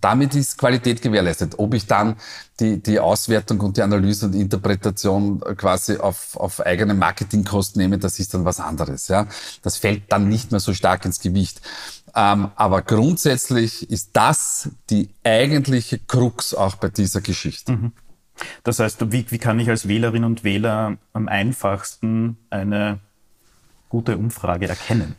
Damit 0.00 0.34
ist 0.34 0.56
Qualität 0.56 1.02
gewährleistet. 1.02 1.58
Ob 1.58 1.74
ich 1.74 1.86
dann 1.86 2.16
die, 2.60 2.80
die 2.82 3.00
Auswertung 3.00 3.60
und 3.60 3.76
die 3.76 3.82
Analyse 3.82 4.26
und 4.26 4.32
die 4.32 4.40
Interpretation 4.40 5.40
quasi 5.56 5.96
auf, 5.96 6.36
auf 6.36 6.60
eigene 6.60 6.94
Marketingkosten 6.94 7.80
nehme, 7.82 7.98
das 7.98 8.18
ist 8.18 8.34
dann 8.34 8.44
was 8.44 8.60
anderes. 8.60 9.08
Ja? 9.08 9.26
Das 9.62 9.76
fällt 9.76 10.04
dann 10.12 10.28
nicht 10.28 10.52
mehr 10.52 10.60
so 10.60 10.74
stark 10.74 11.04
ins 11.04 11.20
Gewicht. 11.20 11.60
Ähm, 12.14 12.50
aber 12.56 12.82
grundsätzlich 12.82 13.90
ist 13.90 14.10
das 14.12 14.70
die 14.90 15.10
eigentliche 15.24 15.98
Krux 15.98 16.54
auch 16.54 16.76
bei 16.76 16.88
dieser 16.88 17.20
Geschichte. 17.20 17.72
Mhm. 17.72 17.92
Das 18.62 18.78
heißt, 18.78 19.12
wie, 19.12 19.30
wie 19.30 19.38
kann 19.38 19.58
ich 19.58 19.68
als 19.68 19.86
Wählerin 19.88 20.24
und 20.24 20.44
Wähler 20.44 20.96
am 21.12 21.28
einfachsten 21.28 22.38
eine 22.48 23.00
gute 23.88 24.16
Umfrage 24.16 24.68
erkennen? 24.68 25.14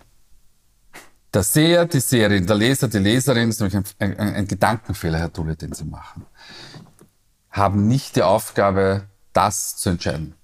Der 1.33 1.43
Seher, 1.43 1.85
die 1.85 2.00
Seherin, 2.00 2.45
der 2.45 2.57
Leser, 2.57 2.88
die 2.89 3.00
Leserin, 3.00 3.47
das 3.47 3.55
ist 3.55 3.73
nämlich 3.73 3.93
ein, 4.00 4.17
ein, 4.17 4.33
ein 4.35 4.47
Gedankenfehler, 4.47 5.17
Herr 5.17 5.31
Tulle, 5.31 5.55
den 5.55 5.71
Sie 5.73 5.85
machen, 5.85 6.25
haben 7.50 7.88
nicht 7.88 8.17
die 8.17 8.23
Aufgabe, 8.23 9.03
das 9.33 9.77
zu 9.77 9.89
entscheiden. 9.89 10.35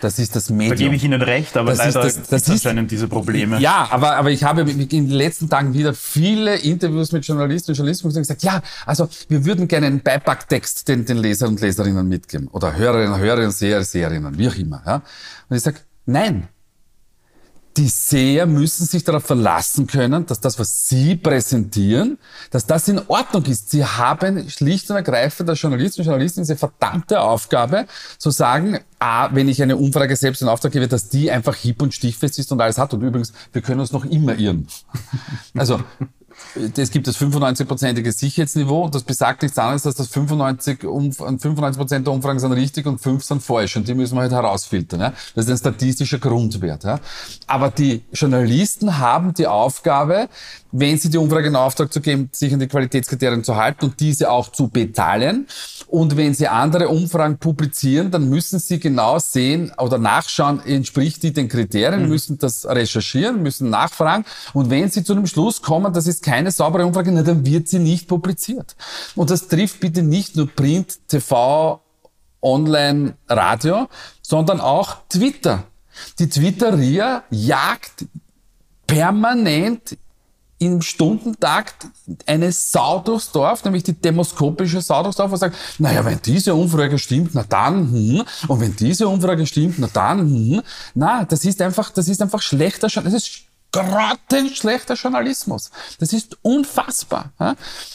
Das 0.00 0.18
ist 0.18 0.34
das 0.34 0.50
Medium. 0.50 0.76
Da 0.76 0.84
gebe 0.84 0.96
ich 0.96 1.04
Ihnen 1.04 1.22
recht, 1.22 1.56
aber 1.56 1.70
das 1.70 1.78
leider 1.78 2.04
ist 2.04 2.18
das, 2.18 2.28
das 2.28 2.42
ist, 2.42 2.66
anscheinend 2.66 2.90
diese 2.90 3.06
Probleme. 3.06 3.60
Ja, 3.60 3.86
aber, 3.90 4.16
aber 4.16 4.30
ich 4.32 4.42
habe 4.42 4.62
in 4.62 4.88
den 4.88 5.08
letzten 5.08 5.48
Tagen 5.48 5.74
wieder 5.74 5.94
viele 5.94 6.56
Interviews 6.56 7.12
mit 7.12 7.24
Journalisten 7.24 7.70
und 7.70 7.76
Journalisten 7.76 8.12
gesagt, 8.12 8.42
ja, 8.42 8.62
also 8.84 9.08
wir 9.28 9.44
würden 9.44 9.68
gerne 9.68 9.86
einen 9.86 10.00
Beipacktext 10.02 10.88
den, 10.88 11.04
den 11.04 11.18
Lesern 11.18 11.50
und 11.50 11.60
Leserinnen 11.60 12.08
mitgeben. 12.08 12.48
Oder 12.48 12.74
Hörerinnen, 12.74 13.16
Hörerinnen, 13.16 13.52
Seher, 13.52 13.84
Seherinnen, 13.84 14.36
wie 14.36 14.48
auch 14.48 14.56
immer. 14.56 14.82
Ja? 14.84 15.02
Und 15.48 15.56
ich 15.56 15.62
sage, 15.62 15.78
nein, 16.04 16.48
die 17.76 17.88
Seher 17.88 18.46
müssen 18.46 18.86
sich 18.86 19.04
darauf 19.04 19.24
verlassen 19.24 19.86
können, 19.86 20.26
dass 20.26 20.40
das, 20.40 20.58
was 20.58 20.88
sie 20.88 21.16
präsentieren, 21.16 22.18
dass 22.50 22.66
das 22.66 22.88
in 22.88 23.00
Ordnung 23.08 23.44
ist. 23.46 23.70
Sie 23.70 23.84
haben 23.84 24.48
schlicht 24.50 24.90
und 24.90 24.96
ergreifend 24.96 25.48
als 25.48 25.60
Journalist 25.60 25.98
und 25.98 26.04
Journalistin 26.04 26.42
diese 26.42 26.56
verdammte 26.56 27.20
Aufgabe, 27.20 27.86
zu 28.18 28.30
sagen, 28.30 28.78
ah, 28.98 29.30
wenn 29.32 29.48
ich 29.48 29.62
eine 29.62 29.76
Umfrage 29.76 30.16
selbst 30.16 30.42
in 30.42 30.48
Auftrag 30.48 30.72
gebe, 30.72 30.88
dass 30.88 31.08
die 31.08 31.30
einfach 31.30 31.56
hieb 31.56 31.80
und 31.82 31.94
stichfest 31.94 32.38
ist 32.38 32.52
und 32.52 32.60
alles 32.60 32.78
hat. 32.78 32.92
Und 32.94 33.02
übrigens, 33.02 33.32
wir 33.52 33.62
können 33.62 33.80
uns 33.80 33.92
noch 33.92 34.04
immer 34.04 34.36
irren. 34.36 34.66
Also, 35.54 35.80
es 36.76 36.90
gibt 36.90 37.06
das 37.06 37.16
95-prozentige 37.18 38.12
Sicherheitsniveau 38.12 38.84
und 38.84 38.94
das 38.94 39.02
besagt 39.02 39.42
nichts 39.42 39.58
anderes, 39.58 39.82
dass 39.82 39.94
das 39.94 40.08
95, 40.08 40.84
um, 40.84 41.12
95 41.12 41.78
Prozent 41.78 42.06
der 42.06 42.12
Umfragen 42.12 42.38
sind 42.38 42.52
richtig 42.52 42.86
und 42.86 43.00
5 43.00 43.24
sind 43.24 43.42
falsch 43.42 43.76
und 43.76 43.88
die 43.88 43.94
müssen 43.94 44.14
wir 44.14 44.22
halt 44.22 44.32
herausfiltern. 44.32 45.00
Ja? 45.00 45.12
Das 45.34 45.46
ist 45.46 45.50
ein 45.50 45.56
statistischer 45.58 46.18
Grundwert. 46.18 46.84
Ja? 46.84 46.98
Aber 47.46 47.70
die 47.70 48.02
Journalisten 48.12 48.98
haben 48.98 49.34
die 49.34 49.46
Aufgabe, 49.46 50.28
wenn 50.72 50.98
sie 50.98 51.10
die 51.10 51.18
Umfrage 51.18 51.48
in 51.48 51.56
Auftrag 51.56 51.92
zu 51.92 52.00
geben, 52.00 52.30
sich 52.32 52.52
an 52.52 52.60
die 52.60 52.66
Qualitätskriterien 52.66 53.44
zu 53.44 53.56
halten 53.56 53.84
und 53.86 54.00
diese 54.00 54.30
auch 54.30 54.50
zu 54.50 54.68
bezahlen. 54.68 55.46
Und 55.86 56.16
wenn 56.16 56.32
sie 56.32 56.48
andere 56.48 56.88
Umfragen 56.88 57.36
publizieren, 57.36 58.10
dann 58.10 58.30
müssen 58.30 58.58
sie 58.58 58.80
genau 58.80 59.18
sehen 59.18 59.72
oder 59.76 59.98
nachschauen, 59.98 60.64
entspricht 60.64 61.22
die 61.22 61.32
den 61.32 61.48
Kriterien, 61.48 62.04
mhm. 62.04 62.08
müssen 62.08 62.38
das 62.38 62.66
recherchieren, 62.66 63.42
müssen 63.42 63.68
nachfragen. 63.68 64.24
Und 64.54 64.70
wenn 64.70 64.90
sie 64.90 65.04
zu 65.04 65.14
dem 65.14 65.26
Schluss 65.26 65.60
kommen, 65.60 65.92
das 65.92 66.06
ist 66.06 66.22
keine 66.32 66.50
saubere 66.50 66.86
Umfrage, 66.86 67.12
na, 67.12 67.22
dann 67.22 67.44
wird 67.44 67.68
sie 67.68 67.78
nicht 67.78 68.08
publiziert. 68.08 68.74
Und 69.14 69.28
das 69.28 69.48
trifft 69.48 69.80
bitte 69.80 70.02
nicht 70.02 70.34
nur 70.34 70.46
Print, 70.48 71.06
TV, 71.06 71.82
Online, 72.40 73.12
Radio, 73.28 73.86
sondern 74.22 74.58
auch 74.58 74.96
Twitter. 75.10 75.64
Die 76.18 76.30
Twitteria 76.30 77.22
jagt 77.28 78.06
permanent 78.86 79.98
im 80.58 80.80
Stundentakt 80.80 81.86
eine 82.24 82.50
Sau 82.50 83.00
durchs 83.00 83.30
Dorf, 83.30 83.62
nämlich 83.64 83.82
die 83.82 83.92
demoskopische 83.92 84.80
Sau 84.80 85.02
durchs 85.02 85.18
Dorf, 85.18 85.32
und 85.32 85.38
sagt, 85.38 85.56
naja, 85.78 86.02
wenn 86.02 86.22
diese 86.22 86.54
Umfrage 86.54 86.98
stimmt, 86.98 87.34
na 87.34 87.44
dann, 87.46 87.92
hm, 87.92 88.22
und 88.48 88.60
wenn 88.60 88.74
diese 88.74 89.06
Umfrage 89.06 89.46
stimmt, 89.46 89.78
na 89.78 89.90
dann, 89.92 90.20
hm, 90.20 90.62
na, 90.94 91.26
das 91.26 91.44
ist 91.44 91.60
einfach, 91.60 91.90
das 91.90 92.08
ist 92.08 92.22
einfach 92.22 92.40
schlechter, 92.40 92.88
das 92.88 93.12
ist 93.12 93.51
grottenschlechter 93.72 94.94
Journalismus. 94.94 95.70
Das 95.98 96.12
ist 96.12 96.38
unfassbar. 96.42 97.32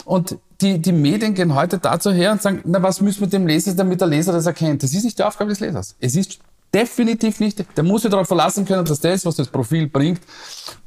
Und 0.06 0.38
die, 0.62 0.80
die 0.80 0.92
Medien 0.92 1.34
gehen 1.36 1.54
heute 1.54 1.78
dazu 1.78 2.12
her 2.12 2.32
und 2.32 2.42
sagen, 2.42 2.62
na, 2.66 2.82
was 2.82 3.00
müssen 3.00 3.22
wir 3.22 3.28
dem 3.28 3.46
Leser, 3.46 3.76
damit 3.76 4.02
der 4.02 4.08
Leser 4.08 4.34
das 4.34 4.46
erkennt? 4.48 4.84
Das 4.84 4.94
ist 4.94 5.04
nicht 5.04 5.20
die 5.20 5.24
Aufgabe 5.24 5.52
des 5.52 5.60
Lesers. 5.60 5.96
Es 6.00 6.16
ist 6.16 6.40
definitiv 6.74 7.40
nicht. 7.40 7.64
Der 7.78 7.84
muss 7.84 8.02
sich 8.02 8.12
darauf 8.12 8.28
verlassen 8.28 8.66
können, 8.66 8.86
dass 8.86 9.00
das, 9.00 9.26
was 9.26 9.36
das 9.36 9.48
Profil 9.48 9.88
bringt, 9.88 10.22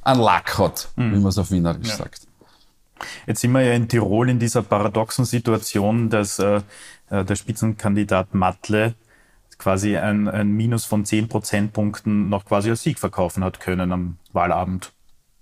einen 0.03 0.21
Lack 0.21 0.59
hat, 0.59 0.89
mhm. 0.97 1.13
wie 1.13 1.19
man 1.19 1.29
es 1.29 1.39
auf 1.39 1.51
Wienerisch 1.51 1.89
ja. 1.89 1.97
sagt. 1.97 2.23
Jetzt 3.27 3.41
sind 3.41 3.53
wir 3.53 3.63
ja 3.63 3.73
in 3.73 3.89
Tirol 3.89 4.29
in 4.29 4.39
dieser 4.39 4.63
paradoxen 4.63 5.25
Situation, 5.25 6.11
dass 6.11 6.39
äh, 6.39 6.61
äh 7.09 7.25
der 7.25 7.37
Spitzenkandidat 7.37 8.35
Matle 8.35 8.95
quasi 9.61 9.97
ein, 9.97 10.27
ein 10.27 10.51
Minus 10.51 10.85
von 10.85 11.05
10 11.05 11.29
Prozentpunkten 11.29 12.29
noch 12.29 12.45
quasi 12.45 12.71
als 12.71 12.83
Sieg 12.83 12.99
verkaufen 12.99 13.45
hat 13.45 13.61
können 13.61 13.93
am 13.93 14.17
Wahlabend. 14.33 14.93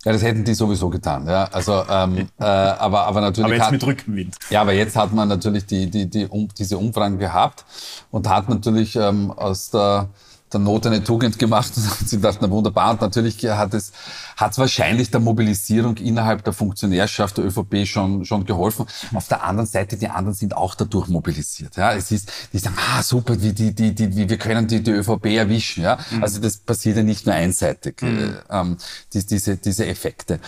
Ja, 0.04 0.12
das 0.12 0.22
hätten 0.22 0.44
die 0.44 0.54
sowieso 0.54 0.90
getan. 0.90 1.26
Ja, 1.26 1.44
also, 1.44 1.82
ähm, 1.90 2.28
äh, 2.38 2.44
aber, 2.44 3.06
aber 3.06 3.20
natürlich. 3.20 3.46
Aber 3.46 3.54
jetzt 3.54 3.64
hat, 3.64 3.72
mit 3.72 3.86
Rückenwind. 3.86 4.36
Ja, 4.50 4.60
aber 4.60 4.72
jetzt 4.72 4.96
hat 4.96 5.12
man 5.12 5.28
natürlich 5.28 5.66
die, 5.66 5.90
die, 5.90 6.08
die, 6.08 6.26
um, 6.26 6.48
diese 6.56 6.78
Umfragen 6.78 7.18
gehabt 7.18 7.64
und 8.10 8.28
hat 8.28 8.48
natürlich 8.48 8.94
ähm, 8.94 9.32
aus 9.32 9.70
der 9.70 10.08
der 10.52 10.60
Not 10.60 10.86
eine 10.86 11.02
Tugend 11.02 11.38
gemacht 11.38 11.72
und 11.76 11.82
sie 12.08 12.20
dachten, 12.20 12.38
na 12.42 12.50
wunderbar. 12.50 12.92
Und 12.92 13.00
natürlich 13.00 13.44
hat 13.44 13.74
es, 13.74 13.92
hat 14.36 14.52
es 14.52 14.58
wahrscheinlich 14.58 15.10
der 15.10 15.20
Mobilisierung 15.20 15.96
innerhalb 15.96 16.44
der 16.44 16.52
Funktionärschaft 16.52 17.38
der 17.38 17.46
ÖVP 17.46 17.86
schon, 17.86 18.24
schon 18.24 18.44
geholfen. 18.44 18.86
Auf 19.14 19.28
der 19.28 19.44
anderen 19.44 19.66
Seite, 19.66 19.96
die 19.96 20.08
anderen 20.08 20.34
sind 20.34 20.56
auch 20.56 20.74
dadurch 20.74 21.08
mobilisiert. 21.08 21.76
Ja, 21.76 21.92
es 21.92 22.10
ist, 22.10 22.30
die 22.52 22.58
sagen, 22.58 22.76
ah, 22.78 23.02
super, 23.02 23.40
wie, 23.42 23.52
die, 23.52 23.74
die, 23.74 23.94
die, 23.94 24.16
wie 24.16 24.28
wir 24.28 24.38
können 24.38 24.66
die, 24.66 24.82
die 24.82 24.92
ÖVP 24.92 25.26
erwischen. 25.26 25.82
Ja, 25.82 25.98
mhm. 26.10 26.22
also 26.22 26.40
das 26.40 26.58
passiert 26.58 26.96
ja 26.96 27.02
nicht 27.02 27.26
nur 27.26 27.34
einseitig, 27.34 28.00
mhm. 28.02 28.18
äh, 28.18 28.60
ähm, 28.60 28.76
die, 29.12 29.24
diese, 29.24 29.56
diese 29.56 29.86
Effekte. 29.86 30.40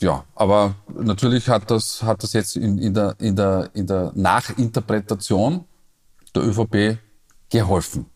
Ja, 0.00 0.24
aber 0.34 0.74
natürlich 0.88 1.48
hat 1.48 1.70
das, 1.70 2.02
hat 2.02 2.24
das 2.24 2.32
jetzt 2.32 2.56
in, 2.56 2.76
in, 2.78 2.92
der, 2.92 3.14
in, 3.20 3.36
der, 3.36 3.70
in 3.72 3.86
der 3.86 4.10
Nachinterpretation 4.16 5.64
der 6.34 6.42
ÖVP 6.42 6.98
geholfen. 7.50 8.06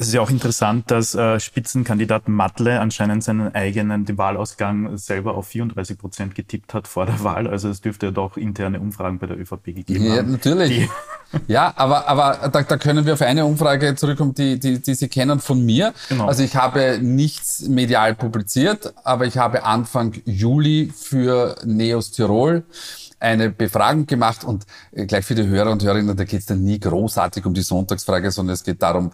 Es 0.00 0.06
ist 0.06 0.14
ja 0.14 0.22
auch 0.22 0.30
interessant, 0.30 0.90
dass 0.90 1.14
äh, 1.14 1.38
Spitzenkandidat 1.38 2.26
Matle 2.26 2.80
anscheinend 2.80 3.22
seinen 3.22 3.54
eigenen 3.54 4.06
den 4.06 4.16
Wahlausgang 4.16 4.96
selber 4.96 5.34
auf 5.34 5.48
34 5.48 5.98
Prozent 5.98 6.34
getippt 6.34 6.72
hat 6.72 6.88
vor 6.88 7.04
der 7.04 7.22
Wahl. 7.22 7.46
Also 7.46 7.68
es 7.68 7.82
dürfte 7.82 8.06
ja 8.06 8.12
doch 8.12 8.38
interne 8.38 8.80
Umfragen 8.80 9.18
bei 9.18 9.26
der 9.26 9.38
ÖVP 9.38 9.66
gegeben 9.66 10.04
ja, 10.04 10.16
haben. 10.16 10.32
natürlich. 10.32 10.88
Ja, 11.46 11.72
aber, 11.76 12.08
aber 12.08 12.48
da, 12.48 12.62
da 12.62 12.76
können 12.76 13.06
wir 13.06 13.12
auf 13.12 13.22
eine 13.22 13.46
Umfrage 13.46 13.94
zurückkommen, 13.94 14.34
die, 14.34 14.58
die, 14.58 14.82
die 14.82 14.94
Sie 14.94 15.06
kennen 15.06 15.38
von 15.38 15.64
mir. 15.64 15.94
Genau. 16.08 16.26
Also 16.26 16.42
ich 16.42 16.56
habe 16.56 16.98
nichts 17.00 17.68
medial 17.68 18.16
publiziert, 18.16 18.92
aber 19.04 19.26
ich 19.26 19.38
habe 19.38 19.62
Anfang 19.62 20.12
Juli 20.24 20.92
für 20.92 21.54
Neos 21.64 22.10
Tirol 22.10 22.64
eine 23.20 23.50
Befragung 23.50 24.06
gemacht 24.06 24.44
und 24.44 24.64
äh, 24.92 25.06
gleich 25.06 25.24
für 25.24 25.34
die 25.34 25.46
Hörer 25.46 25.70
und 25.70 25.82
Hörerinnen, 25.82 26.16
da 26.16 26.24
geht 26.24 26.40
es 26.40 26.46
dann 26.46 26.64
nie 26.64 26.80
großartig 26.80 27.44
um 27.44 27.52
die 27.52 27.62
Sonntagsfrage, 27.62 28.30
sondern 28.30 28.54
es 28.54 28.64
geht 28.64 28.82
darum, 28.82 29.12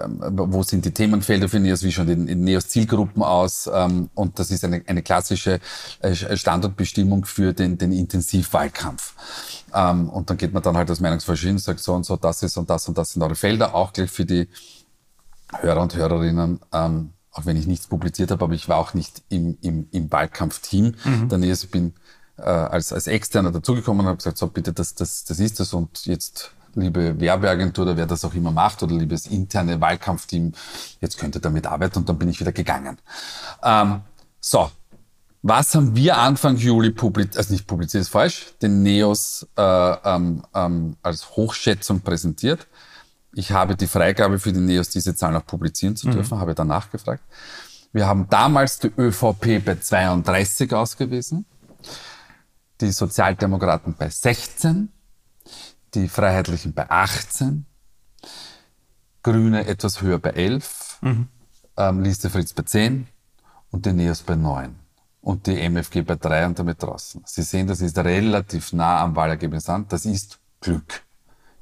ähm, 0.00 0.20
wo 0.32 0.62
sind 0.62 0.84
die 0.84 0.92
Themenfelder 0.92 1.48
für 1.48 1.58
NEOS, 1.58 1.82
wie 1.82 1.92
schon 1.92 2.08
in, 2.08 2.28
in 2.28 2.44
NEOS 2.44 2.68
Zielgruppen 2.68 3.22
aus 3.22 3.68
ähm, 3.72 4.08
und 4.14 4.38
das 4.38 4.50
ist 4.52 4.64
eine, 4.64 4.82
eine 4.86 5.02
klassische 5.02 5.58
äh, 6.00 6.14
Standortbestimmung 6.14 7.24
für 7.24 7.52
den, 7.52 7.76
den 7.76 7.92
Intensivwahlkampf. 7.92 9.14
Ähm, 9.74 10.08
und 10.08 10.30
dann 10.30 10.36
geht 10.36 10.52
man 10.52 10.62
dann 10.62 10.76
halt 10.76 10.88
als 10.88 11.00
Meinungsverschieden 11.00 11.56
und 11.56 11.62
sagt 11.62 11.80
so 11.80 11.92
und 11.92 12.06
so, 12.06 12.16
das 12.16 12.42
ist 12.44 12.56
und 12.56 12.70
das 12.70 12.88
und 12.88 12.96
das 12.96 13.12
sind 13.12 13.22
eure 13.22 13.34
Felder, 13.34 13.74
auch 13.74 13.92
gleich 13.92 14.10
für 14.10 14.24
die 14.24 14.48
Hörer 15.58 15.82
und 15.82 15.96
Hörerinnen, 15.96 16.60
ähm, 16.72 17.10
auch 17.32 17.46
wenn 17.46 17.56
ich 17.56 17.66
nichts 17.66 17.88
publiziert 17.88 18.30
habe, 18.30 18.44
aber 18.44 18.54
ich 18.54 18.68
war 18.68 18.78
auch 18.78 18.94
nicht 18.94 19.22
im, 19.28 19.58
im, 19.60 19.88
im 19.90 20.10
Wahlkampfteam 20.10 20.94
mhm. 21.04 21.28
der 21.28 21.38
NEOS, 21.38 21.64
ich 21.64 21.70
bin 21.70 21.94
äh, 22.40 22.48
als, 22.48 22.92
als 22.92 23.06
Externer 23.06 23.50
dazugekommen 23.50 24.00
und 24.00 24.06
habe 24.06 24.16
gesagt, 24.16 24.38
so 24.38 24.46
bitte, 24.46 24.72
das, 24.72 24.94
das, 24.94 25.24
das 25.24 25.38
ist 25.38 25.60
es 25.60 25.72
und 25.72 26.06
jetzt 26.06 26.52
liebe 26.74 27.18
Werbeagentur 27.20 27.84
oder 27.84 27.96
wer 27.96 28.06
das 28.06 28.24
auch 28.24 28.34
immer 28.34 28.50
macht 28.50 28.82
oder 28.82 28.94
liebes 28.94 29.26
interne 29.26 29.80
Wahlkampfteam, 29.80 30.52
jetzt 31.00 31.18
könnt 31.18 31.36
ihr 31.36 31.40
damit 31.40 31.66
arbeiten 31.66 31.98
und 31.98 32.08
dann 32.08 32.18
bin 32.18 32.28
ich 32.28 32.40
wieder 32.40 32.52
gegangen. 32.52 32.98
Ähm, 33.62 34.02
so, 34.40 34.70
was 35.42 35.74
haben 35.74 35.96
wir 35.96 36.18
Anfang 36.18 36.56
Juli 36.56 36.90
publiziert, 36.90 37.38
also 37.38 37.52
nicht 37.52 37.66
publiziert, 37.66 38.02
ist 38.02 38.10
falsch, 38.10 38.52
den 38.60 38.82
NEOS 38.82 39.46
äh, 39.56 39.62
ähm, 39.62 40.42
ähm, 40.54 40.96
als 41.02 41.30
Hochschätzung 41.30 42.00
präsentiert. 42.00 42.66
Ich 43.32 43.52
habe 43.52 43.76
die 43.76 43.86
Freigabe 43.86 44.38
für 44.38 44.52
die 44.52 44.60
NEOS, 44.60 44.90
diese 44.90 45.14
Zahlen 45.14 45.36
auch 45.36 45.46
publizieren 45.46 45.96
zu 45.96 46.08
dürfen, 46.10 46.36
mhm. 46.36 46.40
habe 46.40 46.54
danach 46.54 46.90
gefragt. 46.90 47.22
Wir 47.92 48.06
haben 48.06 48.26
damals 48.28 48.78
die 48.78 48.92
ÖVP 48.96 49.64
bei 49.64 49.76
32 49.80 50.72
ausgewiesen 50.74 51.44
die 52.80 52.92
Sozialdemokraten 52.92 53.94
bei 53.98 54.08
16, 54.08 54.90
die 55.94 56.08
Freiheitlichen 56.08 56.72
bei 56.72 56.88
18, 56.88 57.66
Grüne 59.22 59.66
etwas 59.66 60.00
höher 60.00 60.18
bei 60.18 60.30
11, 60.30 60.98
mhm. 61.02 61.28
ähm, 61.76 62.02
Liste 62.02 62.30
Fritz 62.30 62.52
bei 62.52 62.62
10 62.62 63.06
und 63.70 63.86
die 63.86 63.92
Neos 63.92 64.22
bei 64.22 64.34
9 64.34 64.74
und 65.20 65.46
die 65.46 65.56
MFG 65.68 66.02
bei 66.02 66.16
3 66.16 66.46
und 66.46 66.58
damit 66.58 66.82
draußen. 66.82 67.22
Sie 67.26 67.42
sehen, 67.42 67.66
das 67.66 67.80
ist 67.80 67.98
relativ 67.98 68.72
nah 68.72 69.02
am 69.02 69.14
Wahlergebnis 69.14 69.68
an. 69.68 69.86
Das 69.88 70.06
ist 70.06 70.38
Glück. 70.60 71.02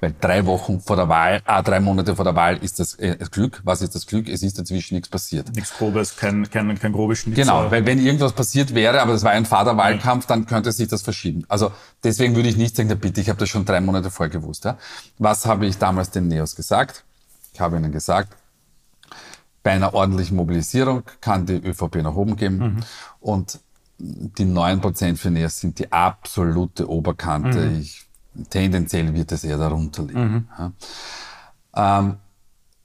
Weil 0.01 0.15
drei 0.21 0.47
Wochen 0.47 0.81
vor 0.81 0.95
der 0.95 1.09
Wahl, 1.09 1.43
ah, 1.45 1.61
drei 1.63 1.81
Monate 1.81 2.15
vor 2.15 2.25
der 2.25 2.37
Wahl 2.37 2.59
ist 2.59 2.79
das 2.79 2.95
äh, 2.95 3.17
Glück. 3.33 3.61
Was 3.65 3.83
ist 3.83 3.97
das 3.97 4.07
Glück? 4.07 4.29
Es 4.29 4.43
ist 4.43 4.57
dazwischen 4.57 4.95
nichts 4.95 5.09
passiert. 5.09 5.55
Nichts 5.57 5.77
Grobes, 5.77 6.17
kein, 6.17 6.49
kein, 6.49 6.79
kein 6.79 6.93
grobes 6.93 7.19
Schnitzel. 7.19 7.45
Genau, 7.45 7.69
weil 7.71 7.85
wenn 7.85 7.99
irgendwas 7.99 8.33
passiert 8.33 8.75
wäre, 8.75 9.03
aber 9.03 9.13
das 9.13 9.25
war 9.25 9.33
ein 9.33 9.45
Vaterwahlkampf, 9.45 10.27
dann 10.27 10.47
könnte 10.47 10.71
sich 10.71 10.87
das 10.87 11.03
verschieben. 11.03 11.45
Also 11.49 11.73
deswegen 12.05 12.37
würde 12.37 12.49
ich 12.49 12.57
nicht 12.57 12.77
sagen, 12.77 12.89
na 12.89 12.95
bitte, 12.95 13.21
ich 13.21 13.29
habe 13.29 13.41
das 13.41 13.49
schon 13.49 13.65
drei 13.65 13.81
Monate 13.81 14.11
vorher 14.11 14.31
gewusst. 14.31 14.65
Ja? 14.65 14.79
Was 15.19 15.47
habe 15.47 15.67
ich 15.67 15.79
damals 15.79 16.11
den 16.11 16.29
Neos 16.29 16.55
gesagt? 16.55 17.05
Ich 17.53 17.61
habe 17.61 17.77
ihnen 17.77 17.91
gesagt, 17.91 18.37
bei 19.65 19.73
einer 19.73 19.95
ordentlichen 19.95 20.37
Mobilisierung 20.37 21.03
kann 21.21 21.45
die 21.45 21.55
ÖVP 21.57 21.97
nach 21.97 22.15
oben 22.15 22.37
gehen 22.37 22.59
mhm. 22.59 22.77
und 23.19 23.59
die 23.99 24.45
neun 24.45 24.81
Prozent 24.81 25.19
für 25.19 25.31
Neos 25.31 25.59
sind 25.59 25.79
die 25.81 25.91
absolute 25.91 26.89
Oberkante. 26.89 27.59
Mhm. 27.59 27.81
Ich 27.81 28.08
tendenziell 28.51 29.13
wird 29.15 29.33
es 29.33 29.45
eher 29.45 29.59
darunter 29.59 30.03
liegen. 30.03 30.21
Mhm. 30.21 30.49
Ja. 31.77 31.99
Ähm, 32.01 32.17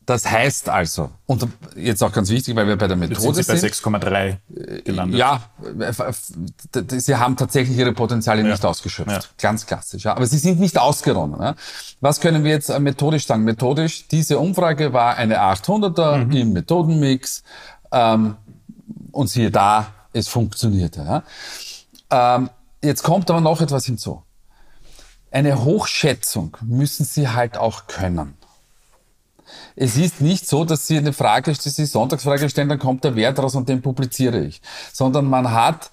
das 0.05 0.29
heißt 0.29 0.67
also, 0.67 1.11
und 1.25 1.47
jetzt 1.77 2.03
auch 2.03 2.11
ganz 2.11 2.29
wichtig, 2.29 2.55
weil 2.57 2.67
wir 2.67 2.75
bei 2.75 2.87
der 2.87 2.97
Methode 2.97 3.37
jetzt 3.37 3.47
sind 3.47 3.59
Sie 3.59 3.87
bei 3.89 3.97
6,3 3.99 4.83
gelandet. 4.83 5.17
Ja, 5.17 5.41
sie 6.97 7.15
haben 7.15 7.37
tatsächlich 7.37 7.77
ihre 7.77 7.93
Potenziale 7.93 8.41
ja. 8.41 8.49
nicht 8.49 8.65
ausgeschöpft. 8.65 9.09
Ja. 9.09 9.21
Ganz 9.37 9.65
klassisch. 9.65 10.03
Ja. 10.03 10.15
Aber 10.15 10.25
sie 10.25 10.39
sind 10.39 10.59
nicht 10.59 10.77
ausgeronnen. 10.77 11.55
Was 12.01 12.19
können 12.19 12.43
wir 12.43 12.51
jetzt 12.51 12.69
äh, 12.69 12.79
methodisch 12.79 13.25
sagen? 13.25 13.45
Methodisch, 13.45 14.07
diese 14.09 14.39
Umfrage 14.39 14.91
war 14.91 15.15
eine 15.15 15.39
800er 15.39 16.25
mhm. 16.25 16.31
im 16.31 16.53
Methodenmix. 16.53 17.43
Ähm, 17.91 18.35
und 19.11 19.27
siehe 19.27 19.51
da, 19.51 19.87
es 20.11 20.27
funktionierte. 20.27 21.23
Ähm, 22.09 22.49
jetzt 22.83 23.03
kommt 23.03 23.29
aber 23.29 23.39
noch 23.39 23.61
etwas 23.61 23.85
hinzu 23.85 24.23
eine 25.33 25.63
Hochschätzung 25.63 26.55
müssen 26.61 27.05
sie 27.05 27.27
halt 27.27 27.57
auch 27.57 27.87
können. 27.87 28.35
Es 29.75 29.97
ist 29.97 30.21
nicht 30.21 30.47
so, 30.47 30.65
dass 30.65 30.87
Sie 30.87 30.97
eine 30.97 31.13
Frage, 31.13 31.51
dass 31.51 31.63
Sie 31.63 31.85
Sonntagsfrage 31.85 32.49
stellen, 32.49 32.69
dann 32.69 32.79
kommt 32.79 33.03
der 33.03 33.15
Wert 33.15 33.39
raus 33.39 33.55
und 33.55 33.67
den 33.67 33.81
publiziere 33.81 34.43
ich. 34.43 34.61
Sondern 34.91 35.25
man 35.25 35.51
hat 35.51 35.89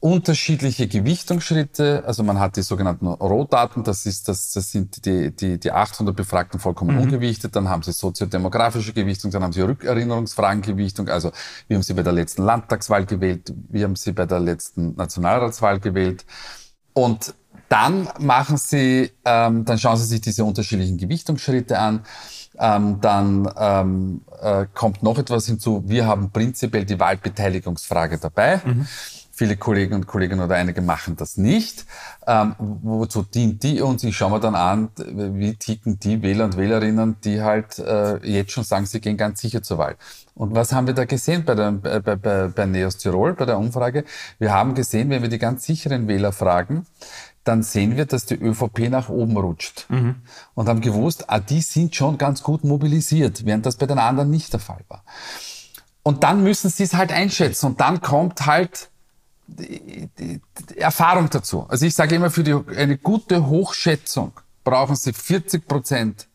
unterschiedliche 0.00 0.86
Gewichtungsschritte, 0.86 2.04
also 2.06 2.22
man 2.22 2.38
hat 2.38 2.56
die 2.56 2.62
sogenannten 2.62 3.06
Rohdaten, 3.06 3.84
das 3.84 4.04
ist, 4.04 4.28
das, 4.28 4.52
das 4.52 4.70
sind 4.70 5.06
die, 5.06 5.34
die, 5.34 5.58
die 5.58 5.72
800 5.72 6.14
Befragten 6.14 6.60
vollkommen 6.60 6.96
mhm. 6.96 7.02
ungewichtet, 7.02 7.56
dann 7.56 7.70
haben 7.70 7.82
sie 7.82 7.92
soziodemografische 7.92 8.92
Gewichtung, 8.92 9.30
dann 9.30 9.42
haben 9.42 9.54
sie 9.54 9.62
Rückerinnerungsfragengewichtung, 9.62 11.08
also 11.08 11.32
wir 11.68 11.76
haben 11.76 11.82
sie 11.82 11.94
bei 11.94 12.02
der 12.02 12.12
letzten 12.12 12.42
Landtagswahl 12.42 13.06
gewählt, 13.06 13.54
wir 13.70 13.84
haben 13.84 13.96
sie 13.96 14.12
bei 14.12 14.26
der 14.26 14.40
letzten 14.40 14.94
Nationalratswahl 14.94 15.80
gewählt 15.80 16.26
und 16.92 17.34
dann 17.68 18.08
machen 18.18 18.56
Sie, 18.56 19.10
ähm, 19.24 19.64
dann 19.64 19.78
schauen 19.78 19.96
Sie 19.96 20.04
sich 20.04 20.20
diese 20.20 20.44
unterschiedlichen 20.44 20.98
Gewichtungsschritte 20.98 21.78
an. 21.78 22.04
Ähm, 22.56 23.00
dann 23.00 23.50
ähm, 23.58 24.20
äh, 24.40 24.66
kommt 24.74 25.02
noch 25.02 25.18
etwas 25.18 25.46
hinzu. 25.46 25.82
Wir 25.86 26.06
haben 26.06 26.30
prinzipiell 26.30 26.84
die 26.84 27.00
Wahlbeteiligungsfrage 27.00 28.18
dabei. 28.18 28.60
Mhm. 28.64 28.86
Viele 29.36 29.56
Kollegen 29.56 29.94
und 29.94 30.06
Kolleginnen 30.06 30.44
oder 30.44 30.54
einige 30.54 30.80
machen 30.80 31.16
das 31.16 31.36
nicht. 31.36 31.86
Ähm, 32.24 32.54
wozu 32.58 33.24
dient 33.24 33.64
die 33.64 33.80
uns? 33.80 34.04
Ich 34.04 34.16
schaue 34.16 34.30
mir 34.30 34.38
dann 34.38 34.54
an, 34.54 34.90
wie 34.96 35.56
ticken 35.56 35.98
die 35.98 36.22
Wähler 36.22 36.44
und 36.44 36.56
Wählerinnen, 36.56 37.16
die 37.24 37.42
halt 37.42 37.80
äh, 37.80 38.18
jetzt 38.18 38.52
schon 38.52 38.62
sagen, 38.62 38.86
sie 38.86 39.00
gehen 39.00 39.16
ganz 39.16 39.40
sicher 39.40 39.60
zur 39.60 39.78
Wahl. 39.78 39.96
Und 40.36 40.54
was 40.54 40.72
haben 40.72 40.86
wir 40.86 40.94
da 40.94 41.04
gesehen 41.04 41.44
bei, 41.44 41.56
der, 41.56 41.72
bei, 41.72 42.14
bei, 42.14 42.46
bei 42.46 42.66
Neos 42.66 42.96
Tirol, 42.96 43.34
bei 43.34 43.44
der 43.44 43.58
Umfrage? 43.58 44.04
Wir 44.38 44.52
haben 44.52 44.76
gesehen, 44.76 45.10
wenn 45.10 45.22
wir 45.22 45.28
die 45.28 45.38
ganz 45.38 45.64
sicheren 45.64 46.06
Wähler 46.06 46.30
fragen, 46.30 46.86
dann 47.44 47.62
sehen 47.62 47.96
wir, 47.96 48.06
dass 48.06 48.26
die 48.26 48.34
ÖVP 48.34 48.90
nach 48.90 49.08
oben 49.08 49.36
rutscht. 49.36 49.86
Mhm. 49.90 50.16
Und 50.54 50.68
haben 50.68 50.80
gewusst, 50.80 51.28
ah, 51.28 51.40
die 51.40 51.60
sind 51.60 51.94
schon 51.94 52.18
ganz 52.18 52.42
gut 52.42 52.64
mobilisiert, 52.64 53.44
während 53.44 53.66
das 53.66 53.76
bei 53.76 53.86
den 53.86 53.98
anderen 53.98 54.30
nicht 54.30 54.52
der 54.52 54.60
Fall 54.60 54.80
war. 54.88 55.04
Und 56.02 56.22
dann 56.22 56.42
müssen 56.42 56.70
sie 56.70 56.84
es 56.84 56.94
halt 56.94 57.12
einschätzen. 57.12 57.66
Und 57.66 57.80
dann 57.80 58.00
kommt 58.00 58.46
halt 58.46 58.88
die, 59.46 60.08
die, 60.18 60.40
die 60.70 60.78
Erfahrung 60.78 61.28
dazu. 61.30 61.66
Also 61.68 61.86
ich 61.86 61.94
sage 61.94 62.14
immer, 62.14 62.30
für 62.30 62.42
die, 62.42 62.56
eine 62.76 62.96
gute 62.96 63.46
Hochschätzung 63.46 64.32
brauchen 64.64 64.96
sie 64.96 65.12
40 65.12 65.68
Prozent 65.68 66.26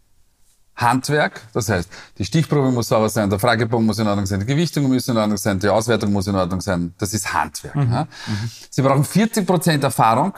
Handwerk. 0.76 1.42
Das 1.54 1.70
heißt, 1.70 1.90
die 2.18 2.26
Stichprobe 2.26 2.72
muss 2.72 2.88
sauber 2.88 3.10
sein, 3.10 3.30
der 3.30 3.40
Fragebogen 3.40 3.86
muss 3.86 4.00
in 4.00 4.08
Ordnung 4.08 4.26
sein, 4.26 4.40
die 4.40 4.46
Gewichtung 4.46 4.88
muss 4.88 5.08
in 5.08 5.18
Ordnung 5.18 5.38
sein, 5.38 5.60
die 5.60 5.68
Auswertung 5.68 6.14
muss 6.14 6.28
in 6.28 6.36
Ordnung 6.36 6.62
sein. 6.62 6.94
Das 6.98 7.14
ist 7.14 7.34
Handwerk. 7.34 7.76
Mhm. 7.76 7.92
Ja. 7.92 8.04
Mhm. 8.04 8.52
Sie 8.70 8.82
brauchen 8.82 9.04
40 9.04 9.46
Prozent 9.46 9.84
Erfahrung 9.84 10.34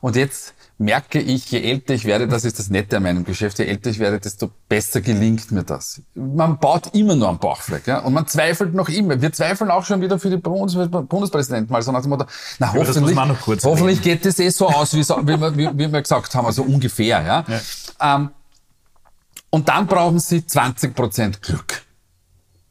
und 0.00 0.16
jetzt 0.16 0.54
merke 0.78 1.20
ich, 1.20 1.50
je 1.50 1.62
älter 1.62 1.94
ich 1.94 2.04
werde, 2.04 2.26
das 2.26 2.44
ist 2.44 2.58
das 2.58 2.68
Nette 2.68 2.96
an 2.96 3.04
meinem 3.04 3.24
Geschäft, 3.24 3.58
je 3.58 3.66
älter 3.66 3.90
ich 3.90 3.98
werde, 3.98 4.18
desto 4.18 4.50
besser 4.68 5.00
gelingt 5.00 5.52
mir 5.52 5.62
das. 5.62 6.02
Man 6.14 6.58
baut 6.58 6.94
immer 6.94 7.14
nur 7.14 7.28
am 7.28 7.38
Bauchfleck, 7.38 7.86
ja, 7.86 8.00
und 8.00 8.12
man 8.12 8.26
zweifelt 8.26 8.74
noch 8.74 8.88
immer. 8.88 9.20
Wir 9.20 9.32
zweifeln 9.32 9.70
auch 9.70 9.84
schon 9.84 10.00
wieder 10.00 10.18
für 10.18 10.30
die 10.30 10.36
Bundes 10.36 10.76
Bundespräsidenten 10.90 11.72
mal 11.72 11.82
so 11.82 11.92
nach 11.92 12.02
dem 12.02 12.10
Motto, 12.10 12.26
na 12.58 12.72
hoffentlich, 12.72 13.16
hoffentlich 13.64 14.02
geht 14.02 14.26
es 14.26 14.38
eh 14.38 14.48
so 14.50 14.68
aus, 14.68 14.92
wie, 14.94 15.02
wie, 15.02 15.40
wir, 15.56 15.78
wie, 15.78 15.92
wir 15.92 16.02
gesagt 16.02 16.34
haben, 16.34 16.46
also 16.46 16.62
ungefähr, 16.62 17.22
ja. 17.22 17.44
ja. 17.46 18.16
Ähm, 18.16 18.30
und 19.50 19.68
dann 19.68 19.86
brauchen 19.86 20.18
sie 20.18 20.46
20 20.46 20.94
Prozent 20.94 21.42
Glück. 21.42 21.82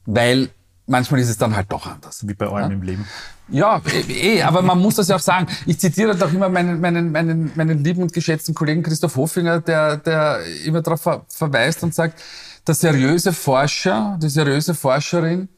Weil 0.06 0.50
manchmal 0.92 1.22
ist 1.22 1.30
es 1.30 1.38
dann 1.38 1.56
halt 1.56 1.72
doch 1.72 1.88
anders. 1.88 2.28
Wie 2.28 2.34
bei 2.36 2.46
allem 2.46 2.70
ja? 2.70 2.78
im 2.78 2.82
Leben. 2.84 3.08
Ja, 3.50 3.82
eh, 4.08 4.38
eh, 4.38 4.44
aber 4.44 4.62
man 4.62 4.80
muss 4.80 4.96
das 4.96 5.08
ja 5.08 5.16
auch 5.16 5.22
sagen. 5.22 5.48
Ich 5.66 5.80
zitiere 5.80 6.16
doch 6.16 6.32
immer 6.32 6.50
meinen, 6.50 6.80
meinen, 6.80 7.12
meinen, 7.12 7.52
meinen 7.56 7.84
lieben 7.84 8.04
und 8.04 8.14
geschätzten 8.14 8.54
Kollegen 8.54 8.84
Christoph 8.84 9.16
Hofinger, 9.16 9.60
der, 9.60 9.98
der 9.98 10.40
immer 10.66 10.82
darauf 10.82 11.02
ver 11.02 11.26
verweist 11.28 11.84
und 11.84 11.96
sagt, 11.96 12.22
der 12.68 12.76
seriöse 12.76 13.34
Forscher, 13.34 14.20
die 14.22 14.30
seriöse 14.30 14.76
Forscherin 14.76 15.50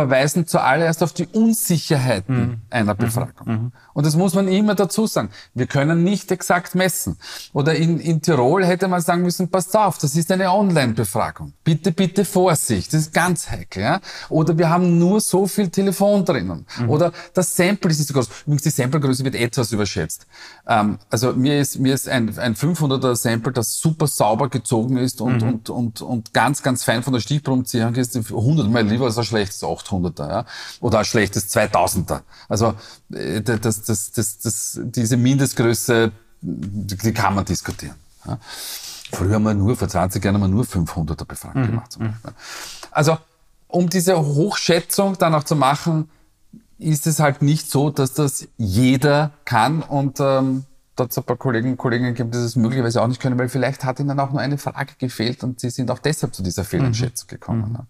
verweisen 0.00 0.46
zuallererst 0.46 1.02
auf 1.02 1.14
die 1.14 1.26
Unsicherheiten 1.26 2.36
Mhm. 2.36 2.60
einer 2.68 2.94
Befragung. 2.94 3.72
Und 3.94 4.04
das 4.06 4.14
muss 4.14 4.34
man 4.34 4.46
immer 4.46 4.74
dazu 4.74 5.06
sagen. 5.06 5.30
Wir 5.54 5.66
können 5.66 6.04
nicht 6.04 6.30
exakt 6.30 6.74
messen. 6.74 7.16
Oder 7.54 7.74
in, 7.76 7.98
in 7.98 8.20
Tirol 8.20 8.62
hätte 8.66 8.88
man 8.88 9.00
sagen 9.00 9.22
müssen, 9.22 9.48
passt 9.48 9.74
auf, 9.74 9.96
das 9.96 10.14
ist 10.14 10.30
eine 10.30 10.50
Online-Befragung. 10.52 11.54
Bitte, 11.64 11.92
bitte 11.92 12.26
Vorsicht, 12.26 12.92
das 12.92 13.00
ist 13.02 13.14
ganz 13.14 13.50
heikel. 13.50 13.82
Ja? 13.82 14.00
Oder 14.28 14.58
wir 14.58 14.68
haben 14.68 14.98
nur 14.98 15.20
so 15.22 15.46
viel 15.46 15.70
Telefon 15.70 16.26
drinnen. 16.26 16.66
Mhm. 16.78 16.90
Oder 16.90 17.12
das 17.32 17.56
Sample 17.56 17.90
ist 17.90 17.98
nicht 17.98 18.08
so 18.08 18.14
groß. 18.14 18.28
Übrigens, 18.44 18.62
die 18.64 18.70
Samplegröße 18.70 19.24
wird 19.24 19.34
etwas 19.34 19.72
überschätzt. 19.72 20.26
Ähm, 20.68 20.98
also 21.08 21.32
mir 21.32 21.58
ist, 21.58 21.78
mir 21.78 21.94
ist 21.94 22.06
ein, 22.06 22.38
ein 22.38 22.54
500er 22.54 23.14
Sample, 23.16 23.52
das 23.52 23.78
super 23.78 24.06
sauber 24.06 24.50
gezogen 24.50 24.98
ist 24.98 25.22
und, 25.22 25.40
Mhm. 25.42 25.48
und, 25.48 25.70
und, 25.70 26.02
und 26.02 26.34
ganz, 26.34 26.62
ganz 26.62 26.84
fein 26.84 27.02
von 27.02 27.14
der 27.14 27.20
Stichprobenziehung 27.20 27.94
ist, 27.94 28.14
100 28.14 28.68
mal 28.70 28.86
lieber 28.86 29.06
als 29.06 29.16
ein 29.16 29.24
schlechtes 29.24 29.62
800er, 29.86 30.28
ja? 30.28 30.44
oder 30.80 30.98
ein 31.00 31.04
schlechtes 31.04 31.54
2000er. 31.54 32.22
Also 32.48 32.74
äh, 33.12 33.40
das, 33.42 33.82
das, 33.82 34.12
das, 34.12 34.38
das, 34.38 34.80
diese 34.82 35.16
Mindestgröße, 35.16 36.12
die 36.40 37.12
kann 37.12 37.34
man 37.34 37.44
diskutieren. 37.44 37.96
Ja? 38.26 38.38
Früher 39.12 39.34
haben 39.34 39.44
wir 39.44 39.54
nur, 39.54 39.76
vor 39.76 39.88
20 39.88 40.22
Jahren 40.24 40.34
haben 40.34 40.42
wir 40.42 40.48
nur 40.48 40.64
500er 40.64 41.24
Befragung 41.24 41.62
Mhm. 41.62 41.66
gemacht. 41.66 41.92
Zum 41.92 42.02
Beispiel. 42.08 42.32
Also 42.90 43.18
um 43.68 43.88
diese 43.88 44.18
Hochschätzung 44.18 45.16
dann 45.18 45.34
auch 45.34 45.44
zu 45.44 45.56
machen, 45.56 46.08
ist 46.78 47.06
es 47.06 47.20
halt 47.20 47.40
nicht 47.42 47.70
so, 47.70 47.90
dass 47.90 48.12
das 48.12 48.46
jeder 48.58 49.30
kann 49.44 49.82
und 49.82 50.20
ähm, 50.20 50.64
da 50.94 51.04
hat 51.04 51.10
es 51.10 51.18
ein 51.18 51.24
paar 51.24 51.36
Kollegen 51.36 51.70
und 51.72 51.76
Kolleginnen 51.76 52.14
gegeben, 52.14 52.30
die 52.30 52.38
das 52.38 52.56
möglicherweise 52.56 53.02
auch 53.02 53.06
nicht 53.06 53.20
können, 53.20 53.38
weil 53.38 53.48
vielleicht 53.48 53.84
hat 53.84 54.00
ihnen 54.00 54.18
auch 54.18 54.30
nur 54.30 54.40
eine 54.40 54.56
Frage 54.58 54.94
gefehlt 54.98 55.42
und 55.44 55.60
sie 55.60 55.70
sind 55.70 55.90
auch 55.90 55.98
deshalb 55.98 56.34
zu 56.34 56.42
dieser 56.42 56.64
Fehleinschätzung 56.64 57.28
gekommen. 57.28 57.72
ne? 57.72 57.86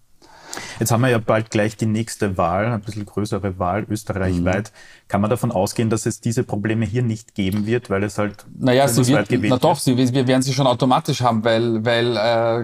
Jetzt 0.79 0.91
haben 0.91 1.01
wir 1.01 1.09
ja 1.09 1.17
bald 1.17 1.49
gleich 1.49 1.77
die 1.77 1.85
nächste 1.85 2.37
Wahl, 2.37 2.67
ein 2.67 2.81
bisschen 2.81 3.05
größere 3.05 3.59
Wahl 3.59 3.85
österreichweit. 3.89 4.71
Mhm. 4.73 5.07
Kann 5.07 5.21
man 5.21 5.29
davon 5.29 5.51
ausgehen, 5.51 5.89
dass 5.89 6.05
es 6.05 6.21
diese 6.21 6.43
Probleme 6.43 6.85
hier 6.85 7.03
nicht 7.03 7.35
geben 7.35 7.65
wird, 7.65 7.89
weil 7.89 8.03
es 8.03 8.17
halt 8.17 8.45
Naja, 8.57 8.87
sie 8.87 9.07
wird, 9.07 9.29
gewählt 9.29 9.51
na 9.51 9.57
doch, 9.57 9.85
wird? 9.85 9.97
sie, 10.09 10.13
wir 10.13 10.27
werden 10.27 10.41
sie 10.41 10.53
schon 10.53 10.67
automatisch 10.67 11.21
haben, 11.21 11.43
weil, 11.43 11.83
weil 11.85 12.17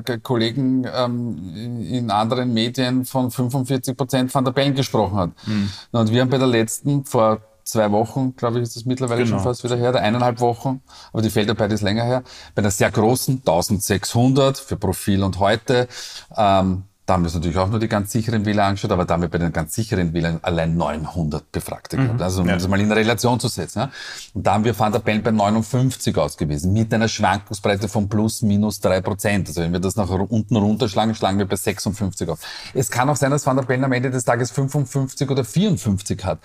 äh, 0.07 0.19
Kollegen 0.19 0.85
ähm, 0.93 1.83
in 1.89 2.11
anderen 2.11 2.53
Medien 2.53 3.05
von 3.05 3.31
45 3.31 3.95
Prozent 3.95 4.33
Van 4.33 4.45
der 4.45 4.51
Bellen 4.51 4.75
gesprochen 4.75 5.17
hat. 5.17 5.31
Hm. 5.45 5.69
Und 5.91 6.11
wir 6.11 6.21
haben 6.21 6.29
bei 6.29 6.37
der 6.37 6.47
letzten, 6.47 7.05
vor 7.05 7.41
zwei 7.63 7.91
Wochen, 7.91 8.35
glaube 8.35 8.57
ich, 8.57 8.63
ist 8.63 8.75
das 8.75 8.85
mittlerweile 8.85 9.23
Genau. 9.23 9.37
schon 9.37 9.43
fast 9.43 9.63
wieder 9.63 9.77
her, 9.77 9.91
der 9.91 10.01
eineinhalb 10.01 10.39
Wochen, 10.39 10.81
aber 11.11 11.21
die 11.21 11.29
Feldarbeit 11.29 11.71
ist 11.71 11.81
länger 11.81 12.03
her, 12.03 12.23
bei 12.55 12.61
der 12.61 12.71
sehr 12.71 12.91
großen 12.91 13.37
1600 13.37 14.57
für 14.57 14.75
Profil 14.75 15.23
und 15.23 15.39
heute, 15.39 15.87
ähm, 16.35 16.83
da 17.05 17.13
haben 17.15 17.23
wir 17.23 17.27
uns 17.27 17.33
natürlich 17.35 17.57
auch 17.57 17.67
nur 17.69 17.79
die 17.79 17.89
ganz 17.89 18.13
sicheren 18.13 18.45
Wähler 18.45 18.63
angeschaut, 18.63 18.91
aber 18.91 19.03
da 19.03 19.15
haben 19.15 19.21
wir 19.23 19.27
bei 19.29 19.37
den 19.37 19.51
ganz 19.51 19.73
sicheren 19.75 20.13
Wählern 20.13 20.39
allein 20.41 20.77
900 20.77 21.51
Befragte 21.51 21.97
gehabt. 21.97 22.21
Also 22.21 22.41
um 22.43 22.47
Ja. 22.47 22.53
das 22.55 22.65
mal 22.69 22.79
in 22.79 22.89
Relation 22.91 23.39
zu 23.41 23.49
setzen. 23.49 23.79
Ja. 23.79 23.91
Und 24.33 24.47
da 24.47 24.53
haben 24.53 24.63
wir 24.63 24.77
Van 24.79 24.91
der 24.93 24.99
Bellen 24.99 25.21
bei 25.21 25.31
59 25.31 26.17
ausgewiesen, 26.17 26.71
mit 26.71 26.93
einer 26.93 27.09
Schwankungsbreite 27.09 27.89
von 27.89 28.07
plus 28.07 28.41
minus 28.41 28.79
drei 28.79 29.01
Prozent. 29.01 29.49
Also 29.49 29.61
wenn 29.61 29.73
wir 29.73 29.81
das 29.81 29.97
nach 29.97 30.07
unten 30.09 30.55
runterschlagen, 30.55 31.13
schlagen 31.13 31.37
wir 31.39 31.45
bei 31.45 31.57
56 31.57 32.29
auf. 32.29 32.39
Es 32.73 32.89
kann 32.89 33.09
auch 33.09 33.17
sein, 33.17 33.31
dass 33.31 33.45
Van 33.45 33.57
der 33.57 33.63
Bellen 33.63 33.83
am 33.83 33.91
Ende 33.91 34.09
des 34.09 34.23
Tages 34.23 34.51
55 34.51 35.29
oder 35.29 35.43
54 35.43 36.23
hat. 36.23 36.39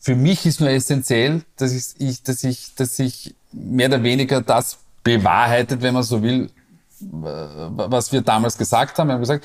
Für 0.00 0.16
mich 0.16 0.44
ist 0.46 0.58
nur 0.58 0.68
essentiell, 0.70 1.42
dass 1.56 1.70
ich, 1.72 2.00
ich, 2.00 2.22
dass 2.24 2.42
ich, 2.42 2.74
dass 2.74 2.98
ich 2.98 3.36
mehr 3.52 3.86
oder 3.86 4.02
weniger 4.02 4.40
das 4.40 4.78
bewahrheitet, 5.04 5.80
wenn 5.80 5.94
man 5.94 6.02
so 6.02 6.20
will, 6.24 6.50
was 7.00 8.12
wir 8.12 8.22
damals 8.22 8.58
gesagt 8.58 8.98
haben. 8.98 9.08
Wir 9.08 9.14
haben 9.14 9.20
gesagt, 9.20 9.44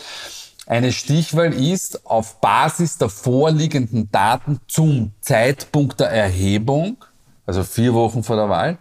eine 0.67 0.91
Stichwahl 0.91 1.53
ist 1.53 2.05
auf 2.05 2.41
Basis 2.41 2.97
der 2.97 3.09
vorliegenden 3.09 4.11
Daten 4.11 4.59
zum 4.67 5.13
Zeitpunkt 5.21 5.99
der 6.01 6.09
Erhebung, 6.09 7.03
also 7.45 7.63
vier 7.63 7.93
Wochen 7.93 8.21
vor 8.21 8.35
der 8.35 8.49
Wahl, 8.49 8.77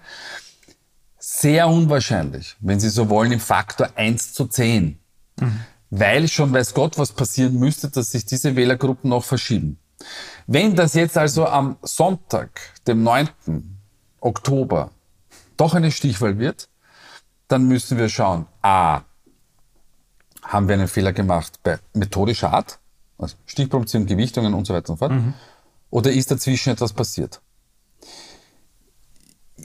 sehr 1.19 1.69
unwahrscheinlich, 1.69 2.57
wenn 2.61 2.81
Sie 2.81 2.89
so 2.89 3.09
wollen, 3.09 3.33
im 3.33 3.41
Faktor 3.41 3.89
1 3.95 4.33
zu 4.33 4.47
10. 4.47 4.99
Weil 5.91 6.29
schon 6.29 6.53
weiß 6.53 6.75
Gott, 6.75 6.99
was 6.99 7.13
passieren 7.13 7.55
müsste, 7.55 7.89
dass 7.89 8.11
sich 8.11 8.25
diese 8.27 8.57
Wählergruppen 8.57 9.11
noch 9.11 9.25
verschieben. 9.25 9.79
Wenn 10.49 10.75
das 10.75 10.95
jetzt 10.95 11.17
also 11.17 11.47
am 11.47 11.77
Sonntag, 11.83 12.61
dem 12.87 13.05
9. 13.05 13.29
Oktober, 14.21 14.91
doch 15.57 15.75
eine 15.75 15.93
Stichwahl 15.93 16.39
wird, 16.39 16.69
dann 17.47 17.69
müssen 17.69 17.97
wir 17.97 18.09
schauen, 18.09 18.47
a, 18.63 19.03
haben 20.49 20.69
wir 20.69 20.75
einen 20.75 20.89
Fehler 20.89 21.13
gemacht 21.13 21.61
bei 21.63 21.79
methodischer 21.95 22.53
Art, 22.53 22.79
also 23.19 23.37
Stichprobenziehung, 23.47 24.07
Gewichtungen 24.07 24.55
und 24.55 24.67
so 24.67 24.75
weiter 24.75 24.91
und 24.91 24.99
so 24.99 25.07
fort, 25.07 25.13
oder 25.91 26.13
ist 26.13 26.31
dazwischen 26.31 26.71
etwas 26.71 26.93
passiert? 26.93 27.41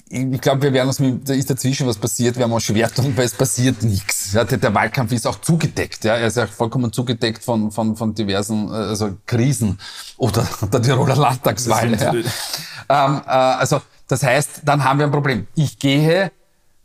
Ich 0.07 0.41
glaube, 0.41 0.61
wir 0.61 0.73
werden 0.73 0.87
uns 0.87 0.99
mit, 0.99 1.27
da 1.27 1.33
ist 1.33 1.49
dazwischen 1.49 1.87
was 1.87 1.97
passiert, 1.97 2.37
wir 2.37 2.43
haben 2.43 2.53
auch 2.53 2.59
schwer 2.59 2.89
tun, 2.89 3.15
weil 3.15 3.25
es 3.25 3.33
passiert 3.33 3.83
nichts. 3.83 4.33
Ja, 4.33 4.43
der, 4.43 4.57
der 4.57 4.73
Wahlkampf 4.73 5.11
ist 5.11 5.27
auch 5.27 5.39
zugedeckt, 5.39 6.03
ja, 6.03 6.15
er 6.15 6.27
ist 6.27 6.37
ja 6.37 6.47
vollkommen 6.47 6.91
zugedeckt 6.91 7.43
von, 7.43 7.71
von, 7.71 7.95
von 7.95 8.13
diversen 8.13 8.69
äh, 8.69 8.73
also 8.73 9.17
Krisen 9.25 9.79
oder 10.17 10.47
der 10.71 10.81
Tiroler 10.81 11.15
Landtagswahl. 11.15 11.93
Ja. 11.93 12.13
Ähm, 12.13 13.21
äh, 13.25 13.29
also 13.29 13.81
das 14.07 14.23
heißt, 14.23 14.61
dann 14.65 14.83
haben 14.83 14.99
wir 14.99 15.05
ein 15.05 15.11
Problem. 15.11 15.47
Ich 15.55 15.79
gehe 15.79 16.31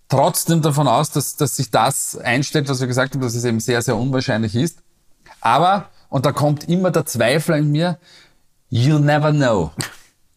trotzdem 0.09 0.63
davon 0.63 0.89
aus, 0.89 1.11
dass, 1.11 1.37
dass 1.37 1.57
sich 1.57 1.71
das 1.71 2.17
einstellt, 2.17 2.69
was 2.69 2.81
wir 2.81 2.87
gesagt 2.87 3.15
haben, 3.15 3.23
dass 3.23 3.35
es 3.35 3.45
eben 3.45 3.61
sehr, 3.61 3.83
sehr 3.83 3.97
unwahrscheinlich 3.97 4.55
ist. 4.55 4.79
Aber, 5.41 5.91
und 6.09 6.27
da 6.27 6.33
kommt 6.33 6.69
immer 6.69 6.91
der 6.91 7.07
Zweifel 7.07 7.57
in 7.57 7.71
mir, 7.71 7.99
you 8.69 8.99
never 8.99 9.33
know. 9.33 9.73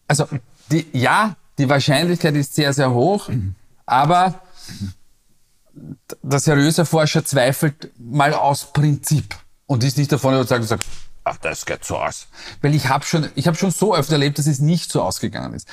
Also, 0.07 0.27
die, 0.71 0.85
ja, 0.93 1.35
die 1.57 1.69
Wahrscheinlichkeit 1.69 2.35
ist 2.35 2.55
sehr, 2.55 2.73
sehr 2.73 2.91
hoch, 2.91 3.29
aber 3.85 4.41
der 6.21 6.39
seriöse 6.39 6.85
Forscher 6.85 7.23
zweifelt 7.25 7.91
mal 7.97 8.33
aus 8.33 8.71
Prinzip 8.71 9.35
und 9.65 9.83
ist 9.83 9.97
nicht 9.97 10.11
davon 10.11 10.33
überzeugt 10.33 10.61
und 10.61 10.67
sagt, 10.67 10.85
ach, 11.23 11.37
das 11.37 11.65
geht 11.65 11.85
so 11.85 11.97
aus. 11.97 12.27
Weil 12.61 12.75
ich 12.75 12.87
habe 12.87 13.05
schon, 13.05 13.29
ich 13.35 13.47
habe 13.47 13.57
schon 13.57 13.71
so 13.71 13.95
öfter 13.95 14.13
erlebt, 14.13 14.39
dass 14.39 14.47
es 14.47 14.59
nicht 14.59 14.91
so 14.91 15.01
ausgegangen 15.01 15.53
ist. 15.53 15.67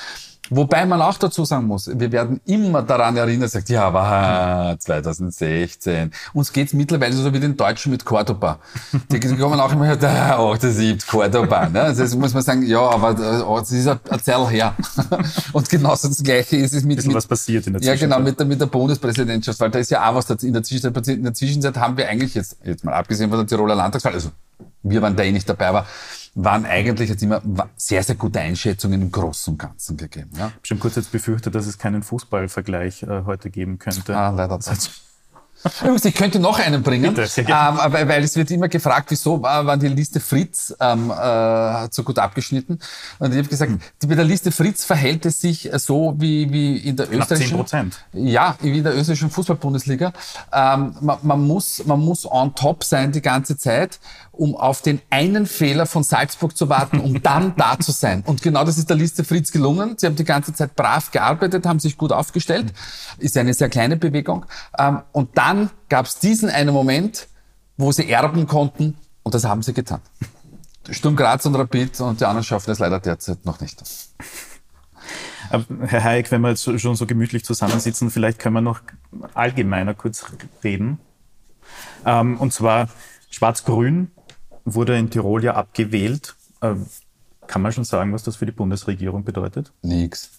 Wobei 0.50 0.86
man 0.86 1.00
auch 1.02 1.18
dazu 1.18 1.44
sagen 1.44 1.66
muss, 1.66 1.90
wir 1.92 2.12
werden 2.12 2.40
immer 2.46 2.82
daran 2.82 3.16
erinnert, 3.16 3.50
sagt, 3.50 3.68
ja, 3.68 3.88
aber 3.88 4.76
2016. 4.78 6.12
Uns 6.32 6.52
geht's 6.52 6.72
mittlerweile 6.72 7.12
so 7.12 7.32
wie 7.32 7.40
den 7.40 7.56
Deutschen 7.56 7.92
mit 7.92 8.04
Cordoba. 8.04 8.58
Die, 9.10 9.18
die 9.18 9.36
kommen 9.36 9.58
auch 9.58 9.72
immer, 9.72 9.86
her, 9.86 10.36
oh, 10.38 10.54
das 10.54 10.76
ist 10.76 11.06
Cordoba. 11.06 11.68
Ne? 11.68 11.82
Also 11.82 12.02
das 12.02 12.14
muss 12.14 12.32
man 12.34 12.42
sagen, 12.42 12.62
ja, 12.62 12.80
aber 12.80 13.46
oh, 13.46 13.58
das 13.58 13.72
ist 13.72 13.88
ein 13.88 13.98
Zerl 14.22 14.48
her. 14.48 14.74
Und 15.52 15.68
genauso 15.68 16.08
das 16.08 16.22
Gleiche 16.22 16.56
ist 16.56 16.74
es 16.74 16.84
mit, 16.84 16.96
Bisschen 16.96 17.08
mit 17.08 17.16
was 17.16 17.26
passiert 17.26 17.66
in 17.66 17.74
der 17.74 17.82
ja, 17.82 17.94
genau, 17.94 18.16
Zwischenzeit. 18.16 18.24
mit 18.24 18.40
der, 18.40 18.46
mit 18.46 18.60
der 18.60 18.66
Bundespräsidentschaft, 18.66 19.60
weil 19.60 19.70
da 19.70 19.78
ist 19.78 19.90
ja 19.90 20.08
auch 20.08 20.14
was. 20.14 20.30
In 20.42 20.52
der 20.52 20.62
Zwischenzeit, 20.62 20.92
passiert. 20.92 21.18
in 21.18 21.24
der 21.24 21.34
Zwischenzeit 21.34 21.76
haben 21.76 21.96
wir 21.96 22.08
eigentlich 22.08 22.34
jetzt, 22.34 22.58
jetzt 22.64 22.84
mal 22.84 22.94
abgesehen 22.94 23.30
von 23.30 23.38
der 23.38 23.46
Tiroler 23.46 23.74
Landtagswahl, 23.74 24.12
also 24.12 24.30
wir 24.82 25.02
waren 25.02 25.16
da 25.16 25.22
eh 25.22 25.32
nicht 25.32 25.48
dabei, 25.48 25.68
aber 25.68 25.86
waren 26.36 26.66
eigentlich 26.66 27.08
jetzt 27.08 27.22
immer 27.22 27.40
sehr, 27.76 28.02
sehr 28.02 28.14
gute 28.14 28.40
Einschätzungen 28.40 29.00
im 29.00 29.10
Großen 29.10 29.54
und 29.54 29.58
Ganzen 29.58 29.96
gegeben. 29.96 30.30
Ja? 30.34 30.38
Ich 30.38 30.42
habe 30.42 30.66
schon 30.66 30.78
kurz 30.78 30.96
jetzt 30.96 31.10
befürchtet, 31.10 31.54
dass 31.54 31.66
es 31.66 31.78
keinen 31.78 32.02
Fußballvergleich 32.02 33.02
äh, 33.04 33.22
heute 33.24 33.50
geben 33.50 33.78
könnte. 33.78 34.14
Ah, 34.16 34.30
leider. 34.30 34.60
Übrigens, 35.80 36.04
ich 36.04 36.14
könnte 36.14 36.38
noch 36.38 36.58
einen 36.58 36.82
bringen, 36.82 37.14
Bitte, 37.14 37.40
ähm, 37.40 37.78
weil, 37.88 38.06
weil 38.06 38.22
es 38.22 38.36
wird 38.36 38.50
immer 38.50 38.68
gefragt, 38.68 39.10
wieso 39.10 39.42
war, 39.42 39.66
war 39.66 39.76
die 39.76 39.88
Liste 39.88 40.20
Fritz 40.20 40.74
ähm, 40.78 41.10
äh, 41.10 41.88
so 41.90 42.02
gut 42.02 42.18
abgeschnitten. 42.18 42.78
Und 43.18 43.32
ich 43.32 43.38
habe 43.38 43.48
gesagt, 43.48 43.72
Hm. 43.72 43.80
die, 44.02 44.06
bei 44.06 44.14
der 44.14 44.24
Liste 44.24 44.52
Fritz 44.52 44.84
verhält 44.84 45.24
es 45.26 45.40
sich 45.40 45.68
so 45.78 46.14
wie, 46.18 46.52
wie 46.52 46.76
in 46.76 46.96
der 46.96 47.06
Knapp 47.06 47.30
österreichischen 47.30 47.60
10%. 47.64 47.92
Ja, 48.12 48.56
wie 48.60 48.78
in 48.78 48.84
der 48.84 48.94
österreichischen 48.94 49.30
Fußball-Bundesliga. 49.30 50.12
Ähm, 50.52 50.94
man, 51.00 51.18
man, 51.22 51.40
muss, 51.46 51.84
man 51.84 52.00
muss 52.00 52.30
on 52.30 52.54
top 52.54 52.84
sein 52.84 53.10
die 53.10 53.22
ganze 53.22 53.56
Zeit, 53.56 53.98
um 54.36 54.54
auf 54.54 54.82
den 54.82 55.00
einen 55.10 55.46
Fehler 55.46 55.86
von 55.86 56.02
Salzburg 56.02 56.56
zu 56.56 56.68
warten, 56.68 57.00
um 57.00 57.22
dann 57.22 57.54
da 57.56 57.78
zu 57.78 57.92
sein. 57.92 58.22
Und 58.26 58.42
genau 58.42 58.64
das 58.64 58.78
ist 58.78 58.88
der 58.90 58.96
Liste 58.96 59.24
Fritz 59.24 59.52
gelungen. 59.52 59.96
Sie 59.98 60.06
haben 60.06 60.16
die 60.16 60.24
ganze 60.24 60.52
Zeit 60.52 60.76
brav 60.76 61.10
gearbeitet, 61.10 61.66
haben 61.66 61.80
sich 61.80 61.96
gut 61.96 62.12
aufgestellt. 62.12 62.72
Ist 63.18 63.36
eine 63.36 63.54
sehr 63.54 63.68
kleine 63.68 63.96
Bewegung. 63.96 64.46
Ähm, 64.78 65.02
und 65.12 65.36
dann 65.36 65.70
gab 65.88 66.06
es 66.06 66.18
diesen 66.18 66.50
einen 66.50 66.72
Moment, 66.72 67.28
wo 67.76 67.92
sie 67.92 68.08
erben 68.08 68.46
konnten 68.46 68.96
und 69.22 69.34
das 69.34 69.44
haben 69.44 69.62
sie 69.62 69.72
getan. 69.72 70.00
Sturm 70.90 71.16
Graz 71.16 71.44
und 71.46 71.54
Rapid 71.54 72.00
und 72.00 72.20
die 72.20 72.24
anderen 72.24 72.44
schaffen 72.44 72.70
es 72.70 72.78
leider 72.78 73.00
derzeit 73.00 73.44
noch 73.44 73.60
nicht. 73.60 73.82
Aber 75.50 75.64
Herr 75.86 76.02
Hayek, 76.02 76.30
wenn 76.30 76.40
wir 76.40 76.50
jetzt 76.50 76.80
schon 76.80 76.94
so 76.94 77.06
gemütlich 77.06 77.44
zusammensitzen, 77.44 78.10
vielleicht 78.10 78.38
können 78.38 78.54
wir 78.54 78.60
noch 78.60 78.80
allgemeiner 79.34 79.94
kurz 79.94 80.26
reden. 80.62 80.98
Ähm, 82.04 82.38
und 82.38 82.52
zwar 82.52 82.88
Schwarz-Grün 83.30 84.10
wurde 84.66 84.98
in 84.98 85.08
Tirol 85.08 85.42
ja 85.42 85.54
abgewählt. 85.54 86.34
Ähm, 86.60 86.86
kann 87.46 87.62
man 87.62 87.72
schon 87.72 87.84
sagen, 87.84 88.12
was 88.12 88.24
das 88.24 88.36
für 88.36 88.46
die 88.46 88.52
Bundesregierung 88.52 89.24
bedeutet? 89.24 89.72
Nix. 89.82 90.30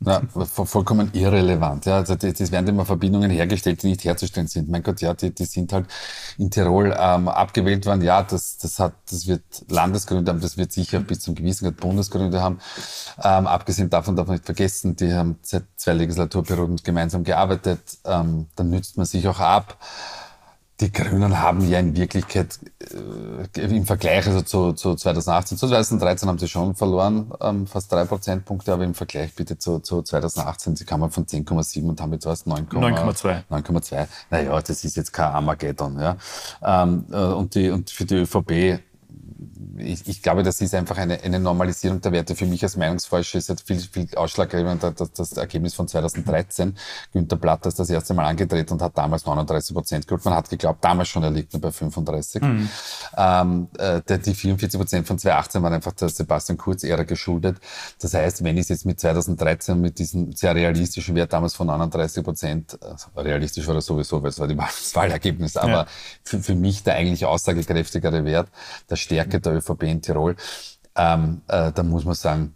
Ja, 0.00 0.22
vollkommen 0.30 1.10
irrelevant. 1.12 1.84
Ja, 1.86 1.96
also 1.96 2.14
das 2.14 2.52
werden 2.52 2.68
immer 2.68 2.86
Verbindungen 2.86 3.32
hergestellt, 3.32 3.82
die 3.82 3.88
nicht 3.88 4.04
herzustellen 4.04 4.46
sind. 4.46 4.68
Mein 4.68 4.84
Gott, 4.84 5.00
ja, 5.00 5.12
die, 5.12 5.34
die 5.34 5.44
sind 5.44 5.72
halt 5.72 5.86
in 6.36 6.52
Tirol 6.52 6.94
ähm, 6.96 7.26
abgewählt 7.26 7.84
worden. 7.84 8.02
Ja, 8.02 8.22
das, 8.22 8.58
das 8.58 8.78
hat, 8.78 8.92
das 9.10 9.26
wird 9.26 9.42
Landesgründe 9.68 10.30
haben, 10.30 10.40
das 10.40 10.56
wird 10.56 10.70
sicher 10.70 11.00
bis 11.00 11.18
zum 11.18 11.34
gewissen 11.34 11.64
Grad 11.64 11.78
Bundesgründe 11.78 12.40
haben. 12.40 12.60
Ähm, 13.24 13.48
abgesehen 13.48 13.90
davon 13.90 14.14
darf 14.14 14.28
man 14.28 14.36
nicht 14.36 14.46
vergessen, 14.46 14.94
die 14.94 15.12
haben 15.12 15.40
seit 15.42 15.64
zwei 15.74 15.94
Legislaturperioden 15.94 16.76
gemeinsam 16.76 17.24
gearbeitet. 17.24 17.80
Ähm, 18.04 18.46
dann 18.54 18.70
nützt 18.70 18.98
man 18.98 19.06
sich 19.06 19.26
auch 19.26 19.40
ab. 19.40 19.78
Die 20.80 20.92
Grünen 20.92 21.40
haben 21.40 21.68
ja 21.68 21.80
in 21.80 21.96
Wirklichkeit 21.96 22.60
äh, 23.56 23.60
im 23.60 23.84
Vergleich 23.84 24.26
also 24.28 24.42
zu, 24.42 24.72
zu 24.74 24.94
2018, 24.94 25.58
zu 25.58 25.66
2013 25.66 26.28
haben 26.28 26.38
sie 26.38 26.46
schon 26.46 26.76
verloren, 26.76 27.32
ähm, 27.40 27.66
fast 27.66 27.90
drei 27.90 28.04
Prozentpunkte, 28.04 28.72
aber 28.72 28.84
im 28.84 28.94
Vergleich 28.94 29.34
bitte 29.34 29.58
zu, 29.58 29.80
zu 29.80 30.02
2018, 30.02 30.76
sie 30.76 30.84
kamen 30.84 31.10
von 31.10 31.26
10,7 31.26 31.82
und 31.88 32.00
haben 32.00 32.12
jetzt 32.12 32.26
was 32.26 32.46
9,2. 32.46 33.42
9,2. 33.50 34.06
Naja, 34.30 34.60
das 34.60 34.84
ist 34.84 34.96
jetzt 34.96 35.12
kein 35.12 35.32
Armageddon. 35.32 35.98
Ja. 35.98 36.16
Ähm, 36.62 37.06
äh, 37.10 37.16
und, 37.16 37.56
die, 37.56 37.70
und 37.70 37.90
für 37.90 38.04
die 38.04 38.14
ÖVP 38.14 38.80
ich, 39.78 40.06
ich 40.08 40.22
glaube, 40.22 40.42
das 40.42 40.60
ist 40.60 40.74
einfach 40.74 40.98
eine, 40.98 41.22
eine 41.22 41.40
Normalisierung 41.40 42.00
der 42.00 42.12
Werte. 42.12 42.34
Für 42.34 42.46
mich 42.46 42.62
als 42.62 42.76
Meinungsforscher 42.76 43.38
ist 43.38 43.48
halt 43.48 43.60
viel, 43.60 43.78
viel 43.78 44.08
ausschlaggebend 44.14 44.82
das, 44.82 45.12
das 45.12 45.32
Ergebnis 45.32 45.74
von 45.74 45.88
2013. 45.88 46.76
Günter 47.12 47.36
Platt 47.36 47.66
ist 47.66 47.78
das 47.78 47.90
erste 47.90 48.14
Mal 48.14 48.26
angetreten 48.26 48.74
und 48.74 48.82
hat 48.82 48.96
damals 48.96 49.24
39 49.26 49.74
Prozent 49.74 50.06
geholt. 50.06 50.24
Man 50.24 50.34
hat 50.34 50.50
geglaubt, 50.50 50.84
damals 50.84 51.08
schon, 51.08 51.22
er 51.22 51.30
liegt 51.30 51.52
nur 51.52 51.60
bei 51.60 51.70
35. 51.70 52.42
Mhm. 52.42 52.68
Ähm, 53.16 53.68
äh, 53.78 54.18
die 54.18 54.34
44 54.34 54.78
Prozent 54.78 55.06
von 55.06 55.18
2018 55.18 55.62
waren 55.62 55.72
einfach 55.72 55.92
der 55.92 56.08
Sebastian 56.08 56.58
Kurz-Ära 56.58 57.02
geschuldet. 57.04 57.56
Das 58.00 58.14
heißt, 58.14 58.44
wenn 58.44 58.56
ich 58.56 58.62
es 58.62 58.68
jetzt 58.68 58.86
mit 58.86 59.00
2013 59.00 59.80
mit 59.80 59.98
diesem 59.98 60.32
sehr 60.32 60.54
realistischen 60.54 61.14
Wert 61.14 61.32
damals 61.32 61.54
von 61.54 61.66
39 61.66 62.22
Prozent, 62.22 62.78
also 62.82 63.08
realistisch 63.16 63.66
war 63.66 63.74
das 63.74 63.86
sowieso, 63.86 64.22
weil 64.22 64.30
es 64.30 64.38
war 64.38 64.46
das 64.46 64.94
Wahlergebnis, 64.94 65.56
aber 65.56 65.70
ja. 65.70 65.86
für, 66.22 66.40
für 66.40 66.54
mich 66.54 66.82
der 66.82 66.94
eigentlich 66.94 67.24
aussagekräftigere 67.24 68.24
Wert, 68.24 68.48
der 68.88 68.96
Stärke 68.96 69.40
der 69.48 69.56
ÖVP 69.56 69.84
in 69.84 70.02
Tirol, 70.02 70.36
ähm, 70.96 71.42
äh, 71.48 71.72
da 71.72 71.82
muss 71.82 72.04
man 72.04 72.14
sagen, 72.14 72.54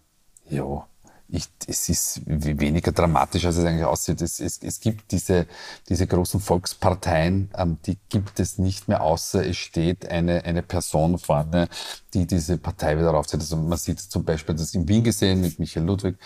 ja, 0.48 0.86
ich, 1.32 1.48
es 1.66 1.88
ist 1.88 2.20
weniger 2.26 2.92
dramatisch, 2.92 3.46
als 3.46 3.56
es 3.56 3.64
eigentlich 3.64 3.86
aussieht. 3.86 4.20
Es, 4.20 4.38
es, 4.38 4.58
es 4.62 4.80
gibt 4.80 5.12
diese, 5.12 5.46
diese 5.88 6.06
großen 6.06 6.40
Volksparteien, 6.40 7.50
ähm, 7.56 7.78
die 7.86 7.96
gibt 8.10 8.38
es 8.38 8.58
nicht 8.58 8.86
mehr, 8.86 9.00
außer 9.00 9.46
es 9.46 9.56
steht 9.56 10.06
eine, 10.06 10.44
eine 10.44 10.62
Person 10.62 11.18
vorne, 11.18 11.68
die 12.12 12.26
diese 12.26 12.58
Partei 12.58 12.98
wieder 12.98 13.14
aufzieht. 13.14 13.40
Also 13.40 13.56
man 13.56 13.78
sieht 13.78 13.98
zum 13.98 14.24
Beispiel 14.24 14.54
das 14.54 14.74
in 14.74 14.86
Wien 14.86 15.02
gesehen 15.02 15.40
mit 15.40 15.58
Michael 15.58 15.86
Ludwig, 15.86 16.16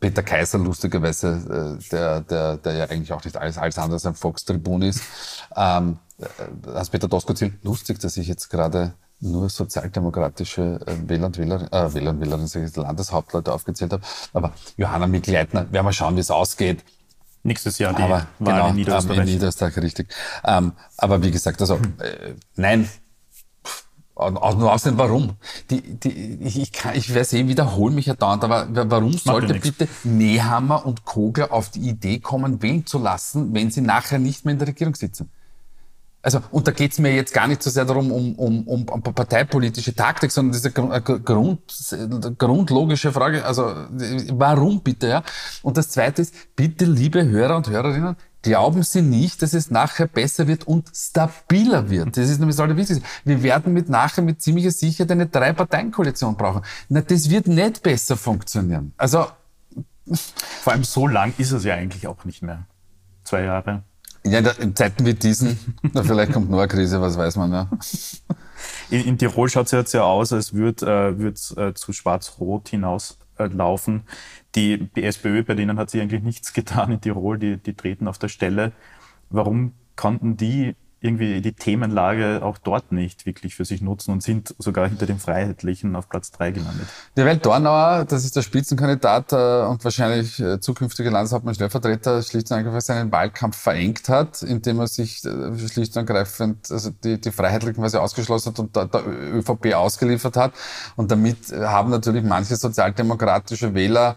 Peter 0.00 0.24
Kaiser 0.24 0.58
lustigerweise, 0.58 1.78
äh, 1.78 1.88
der, 1.90 2.20
der, 2.22 2.56
der 2.56 2.72
ja 2.74 2.84
eigentlich 2.86 3.12
auch 3.12 3.24
nicht 3.24 3.36
alles, 3.36 3.58
alles 3.58 3.78
andere 3.78 3.94
als 3.94 4.06
ein 4.06 4.16
Volkstribun 4.16 4.82
ist. 4.82 5.02
Ähm, 5.54 5.98
äh, 6.18 6.24
Hans-Peter 6.74 7.06
Doskozil, 7.06 7.56
lustig, 7.62 8.00
dass 8.00 8.16
ich 8.16 8.26
jetzt 8.26 8.48
gerade 8.48 8.94
nur 9.20 9.48
sozialdemokratische 9.48 10.80
äh, 10.86 11.08
Wähler 11.08 11.26
und 11.26 11.38
Wählerinnen, 11.38 11.72
äh, 11.72 11.94
Wähler 11.94 12.10
und 12.10 12.20
Wählerinnen, 12.20 12.72
Landeshauptleute 12.74 13.52
aufgezählt 13.52 13.92
habe. 13.92 14.02
Aber 14.32 14.52
Johanna 14.76 15.06
Mikl-Leitner, 15.06 15.72
werden 15.72 15.86
wir 15.86 15.92
schauen, 15.92 16.16
wie 16.16 16.20
es 16.20 16.30
ausgeht. 16.30 16.84
Nächstes 17.42 17.78
Jahr 17.78 17.94
die 17.94 18.02
aber, 18.02 18.26
Wahl 18.38 18.54
genau, 18.54 18.68
in 18.68 18.74
Niederösterreich. 18.76 19.18
In 19.20 19.24
Niederösterreich, 19.24 19.76
richtig. 19.78 20.12
Ähm, 20.44 20.72
aber 20.96 21.22
wie 21.22 21.30
gesagt, 21.30 21.60
also 21.60 21.76
äh, 21.76 22.34
nein, 22.56 22.88
nur 24.16 24.72
aussehen, 24.72 24.96
warum? 24.96 25.36
Die, 25.70 25.82
die, 25.82 26.38
ich, 26.42 26.58
ich, 26.58 26.72
kann, 26.72 26.96
ich 26.96 27.10
werde 27.10 27.24
sehen, 27.24 27.48
wiederhole 27.48 27.94
mich 27.94 28.06
ja 28.06 28.14
dauernd, 28.14 28.44
aber 28.44 28.66
warum 28.90 29.12
sollte 29.12 29.54
bitte 29.54 29.88
Nehammer 30.04 30.86
und 30.86 31.04
Kogler 31.04 31.52
auf 31.52 31.68
die 31.68 31.80
Idee 31.80 32.18
kommen, 32.18 32.62
wählen 32.62 32.86
zu 32.86 32.98
lassen, 32.98 33.52
wenn 33.54 33.70
sie 33.70 33.82
nachher 33.82 34.18
nicht 34.18 34.44
mehr 34.44 34.52
in 34.52 34.58
der 34.58 34.68
Regierung 34.68 34.94
sitzen? 34.94 35.30
Also, 36.26 36.40
und 36.50 36.66
da 36.66 36.72
geht 36.72 36.90
es 36.90 36.98
mir 36.98 37.14
jetzt 37.14 37.32
gar 37.32 37.46
nicht 37.46 37.62
so 37.62 37.70
sehr 37.70 37.84
darum, 37.84 38.10
um, 38.10 38.34
um, 38.34 38.66
um, 38.66 38.88
um 38.88 39.00
parteipolitische 39.00 39.94
Taktik, 39.94 40.32
sondern 40.32 40.54
diese 40.54 40.72
Grund, 40.72 41.60
grundlogische 42.36 43.12
Frage, 43.12 43.44
also 43.44 43.72
warum 44.32 44.80
bitte, 44.80 45.06
ja? 45.06 45.22
Und 45.62 45.76
das 45.76 45.90
Zweite 45.90 46.22
ist, 46.22 46.34
bitte, 46.56 46.84
liebe 46.84 47.24
Hörer 47.24 47.54
und 47.54 47.68
Hörerinnen, 47.68 48.16
glauben 48.42 48.82
Sie 48.82 49.02
nicht, 49.02 49.40
dass 49.40 49.54
es 49.54 49.70
nachher 49.70 50.08
besser 50.08 50.48
wird 50.48 50.66
und 50.66 50.90
stabiler 50.92 51.90
wird. 51.90 52.16
Das 52.16 52.28
ist 52.28 52.40
nämlich 52.40 52.56
das 52.56 52.64
Allerwichtigste. 52.64 53.04
Wir 53.24 53.44
werden 53.44 53.72
mit 53.72 53.88
nachher 53.88 54.22
mit 54.22 54.42
ziemlicher 54.42 54.72
Sicherheit 54.72 55.12
eine 55.12 55.26
Drei-Parteien-Koalition 55.28 56.34
brauchen. 56.34 56.62
Na, 56.88 57.02
das 57.02 57.30
wird 57.30 57.46
nicht 57.46 57.84
besser 57.84 58.16
funktionieren. 58.16 58.92
Also, 58.96 59.26
vor 60.60 60.72
allem 60.72 60.82
so 60.82 61.06
lang 61.06 61.34
ist 61.38 61.52
es 61.52 61.62
ja 61.62 61.74
eigentlich 61.74 62.08
auch 62.08 62.24
nicht 62.24 62.42
mehr. 62.42 62.66
Zwei 63.22 63.44
Jahre. 63.44 63.84
Ja, 64.26 64.40
in 64.40 64.74
Zeiten 64.74 65.06
wie 65.06 65.14
diesen, 65.14 65.56
na, 65.92 66.02
vielleicht 66.02 66.32
kommt 66.32 66.50
noch 66.50 66.58
eine 66.58 66.68
Krise, 66.68 67.00
was 67.00 67.16
weiß 67.16 67.36
man, 67.36 67.52
ja. 67.52 67.70
In, 68.90 69.04
in 69.04 69.18
Tirol 69.18 69.48
schaut 69.48 69.66
es 69.66 69.72
jetzt 69.72 69.94
ja 69.94 70.02
aus, 70.02 70.32
als 70.32 70.52
würde 70.52 70.86
äh, 70.86 71.18
würd, 71.18 71.54
äh, 71.56 71.74
zu 71.74 71.92
Schwarz-Rot 71.92 72.68
hinauslaufen. 72.68 73.96
Äh, 73.98 74.02
die, 74.54 74.88
die 74.94 75.04
SPÖ, 75.04 75.44
bei 75.44 75.54
denen 75.54 75.78
hat 75.78 75.90
sich 75.90 76.00
eigentlich 76.00 76.22
nichts 76.22 76.52
getan 76.52 76.92
in 76.92 77.00
Tirol, 77.00 77.38
die, 77.38 77.56
die 77.56 77.74
treten 77.74 78.08
auf 78.08 78.18
der 78.18 78.28
Stelle. 78.28 78.72
Warum 79.30 79.74
konnten 79.94 80.36
die 80.36 80.74
irgendwie 81.00 81.42
die 81.42 81.52
Themenlage 81.52 82.40
auch 82.42 82.56
dort 82.56 82.90
nicht 82.90 83.26
wirklich 83.26 83.54
für 83.54 83.64
sich 83.64 83.82
nutzen 83.82 84.12
und 84.12 84.22
sind 84.22 84.54
sogar 84.58 84.88
hinter 84.88 85.04
den 85.04 85.18
Freiheitlichen 85.18 85.94
auf 85.94 86.08
Platz 86.08 86.30
drei 86.30 86.52
gelandet. 86.52 86.86
Der 87.16 87.26
Welt 87.26 87.44
Dornauer, 87.44 88.06
das 88.06 88.24
ist 88.24 88.34
der 88.34 88.42
Spitzenkandidat 88.42 89.32
äh, 89.32 89.66
und 89.66 89.84
wahrscheinlich 89.84 90.40
äh, 90.40 90.58
zukünftige 90.58 91.10
Landeshauptmann 91.10 91.54
Stellvertreter, 91.54 92.22
schlicht 92.22 92.50
und 92.50 92.56
einfach 92.56 92.80
seinen 92.80 93.12
Wahlkampf 93.12 93.56
verengt 93.56 94.08
hat, 94.08 94.42
indem 94.42 94.80
er 94.80 94.86
sich 94.86 95.22
äh, 95.24 95.68
schlicht 95.68 95.96
und 95.96 96.08
ergreifend 96.08 96.70
also 96.70 96.90
die, 97.04 97.20
die 97.20 97.30
Freiheitlichen 97.30 97.82
quasi 97.82 97.98
ausgeschlossen 97.98 98.52
hat 98.52 98.58
und 98.58 98.74
der, 98.74 98.86
der 98.86 99.06
ÖVP 99.06 99.74
ausgeliefert 99.74 100.36
hat. 100.36 100.52
Und 100.96 101.10
damit 101.10 101.52
haben 101.52 101.90
natürlich 101.90 102.24
manche 102.24 102.56
sozialdemokratische 102.56 103.74
Wähler 103.74 104.16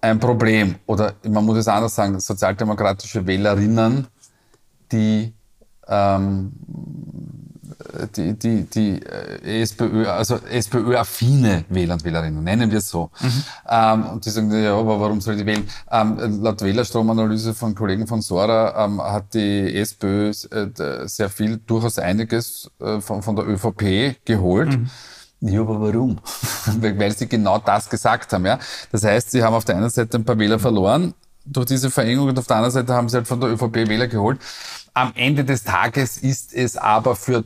ein 0.00 0.18
Problem. 0.18 0.76
Oder 0.86 1.14
man 1.28 1.44
muss 1.44 1.58
es 1.58 1.68
anders 1.68 1.94
sagen, 1.94 2.18
sozialdemokratische 2.20 3.26
Wählerinnen 3.26 4.08
die 4.92 5.34
ähm, 5.88 6.52
die, 8.16 8.34
die, 8.34 8.64
die 8.64 9.02
äh, 9.02 9.62
SPÖ, 9.62 10.06
also 10.06 10.36
SPÖ-affine 10.50 11.64
Wähler 11.68 11.94
und 11.94 12.04
Wählerinnen, 12.04 12.42
nennen 12.42 12.70
wir 12.70 12.78
es 12.78 12.88
so. 12.88 13.10
Mhm. 13.20 13.44
Ähm, 13.68 14.06
und 14.06 14.24
die 14.24 14.30
sagen, 14.30 14.62
ja, 14.62 14.76
aber 14.76 15.00
warum 15.00 15.20
soll 15.20 15.36
die 15.36 15.46
wählen? 15.46 15.68
Ähm, 15.90 16.42
laut 16.42 16.62
Wählerstromanalyse 16.62 17.54
von 17.54 17.74
Kollegen 17.74 18.06
von 18.06 18.22
Sora 18.22 18.84
ähm, 18.84 19.02
hat 19.02 19.34
die 19.34 19.74
SPÖ 19.76 20.30
äh, 20.30 21.06
sehr 21.06 21.28
viel, 21.28 21.58
durchaus 21.58 21.98
einiges 21.98 22.70
äh, 22.80 23.00
von, 23.00 23.22
von 23.22 23.36
der 23.36 23.46
ÖVP 23.46 24.24
geholt. 24.24 24.70
Mhm. 24.70 24.90
Ja, 25.40 25.60
aber 25.60 25.80
warum? 25.80 26.18
Weil 26.80 27.16
sie 27.16 27.28
genau 27.28 27.58
das 27.58 27.90
gesagt 27.90 28.32
haben. 28.32 28.46
Ja? 28.46 28.58
Das 28.92 29.02
heißt, 29.02 29.32
sie 29.32 29.42
haben 29.42 29.54
auf 29.54 29.64
der 29.64 29.76
einen 29.76 29.90
Seite 29.90 30.18
ein 30.18 30.24
paar 30.24 30.38
Wähler 30.38 30.58
verloren 30.58 31.14
durch 31.44 31.66
diese 31.66 31.90
Verengung 31.90 32.28
und 32.28 32.38
auf 32.38 32.46
der 32.46 32.56
anderen 32.56 32.72
Seite 32.72 32.94
haben 32.94 33.08
sie 33.08 33.16
halt 33.16 33.26
von 33.26 33.40
der 33.40 33.50
ÖVP 33.50 33.88
Wähler 33.88 34.06
geholt. 34.06 34.38
Am 34.94 35.12
Ende 35.14 35.44
des 35.44 35.64
Tages 35.64 36.18
ist 36.18 36.52
es 36.52 36.76
aber 36.76 37.16
für 37.16 37.44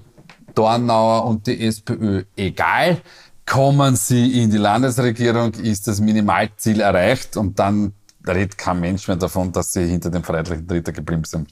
Dornauer 0.55 1.27
und 1.27 1.47
die 1.47 1.65
SPÖ 1.67 2.25
egal. 2.37 3.01
Kommen 3.45 3.95
sie 3.95 4.43
in 4.43 4.51
die 4.51 4.57
Landesregierung, 4.57 5.53
ist 5.55 5.87
das 5.87 6.01
Minimalziel 6.01 6.81
erreicht 6.81 7.37
und 7.37 7.59
dann 7.59 7.93
redet 8.27 8.59
kein 8.59 8.81
Mensch 8.81 9.07
mehr 9.07 9.17
davon, 9.17 9.53
dass 9.53 9.73
sie 9.73 9.87
hinter 9.87 10.11
dem 10.11 10.25
freiheitlichen 10.25 10.67
Dritter 10.67 10.91
geblieben 10.91 11.23
sind 11.23 11.49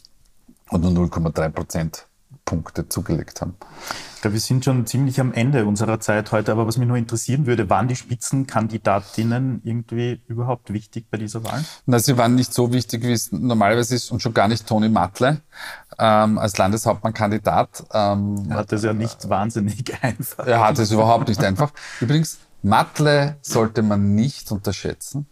und 0.70 0.82
nur 0.82 0.90
0,3 1.06 1.48
Prozent 1.50 2.06
Punkte 2.44 2.88
zugelegt 2.88 3.40
haben. 3.40 3.54
Ich 4.16 4.20
glaube, 4.22 4.34
wir 4.34 4.40
sind 4.40 4.64
schon 4.64 4.86
ziemlich 4.86 5.20
am 5.20 5.32
Ende 5.32 5.66
unserer 5.66 6.00
Zeit 6.00 6.32
heute, 6.32 6.52
aber 6.52 6.66
was 6.66 6.78
mich 6.78 6.88
nur 6.88 6.96
interessieren 6.96 7.46
würde, 7.46 7.68
waren 7.70 7.88
die 7.88 7.96
Spitzenkandidatinnen 7.96 9.60
irgendwie 9.64 10.20
überhaupt 10.28 10.72
wichtig 10.72 11.06
bei 11.10 11.18
dieser 11.18 11.44
Wahl? 11.44 11.64
Na, 11.86 11.98
sie 11.98 12.16
waren 12.16 12.34
nicht 12.34 12.52
so 12.52 12.72
wichtig, 12.72 13.02
wie 13.02 13.12
es 13.12 13.32
normalerweise 13.32 13.94
ist 13.94 14.10
und 14.10 14.20
schon 14.20 14.34
gar 14.34 14.48
nicht 14.48 14.66
Toni 14.66 14.88
Matle 14.88 15.40
ähm, 15.98 16.38
als 16.38 16.56
Landeshauptmannkandidat. 16.56 17.84
Ähm, 17.92 18.46
er 18.48 18.56
hat 18.56 18.72
es 18.72 18.82
ja 18.82 18.92
nicht 18.92 19.28
wahnsinnig 19.28 19.94
einfach. 20.02 20.46
Er 20.46 20.60
hat 20.60 20.78
es 20.78 20.90
überhaupt 20.90 21.28
nicht 21.28 21.42
einfach. 21.42 21.72
Übrigens, 22.00 22.38
Matle 22.62 23.36
sollte 23.42 23.82
man 23.82 24.14
nicht 24.14 24.50
unterschätzen. 24.50 25.26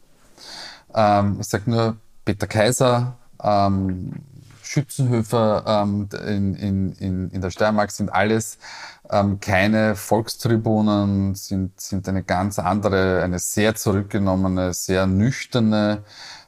Ähm, 0.94 1.38
ich 1.40 1.46
sage 1.46 1.70
nur 1.70 1.96
Peter 2.24 2.46
Kaiser, 2.46 3.16
ähm, 3.42 4.12
Schützenhöfer 4.72 5.64
ähm, 5.66 6.08
in, 6.26 6.54
in, 6.54 6.92
in, 6.92 7.30
in 7.30 7.40
der 7.42 7.50
Steiermark 7.50 7.90
sind 7.90 8.08
alles 8.08 8.56
ähm, 9.10 9.38
keine 9.38 9.96
Volkstribunen, 9.96 11.34
sind, 11.34 11.78
sind 11.78 12.08
eine 12.08 12.22
ganz 12.22 12.58
andere, 12.58 13.22
eine 13.22 13.38
sehr 13.38 13.74
zurückgenommene, 13.74 14.72
sehr 14.72 15.06
nüchterne 15.06 16.04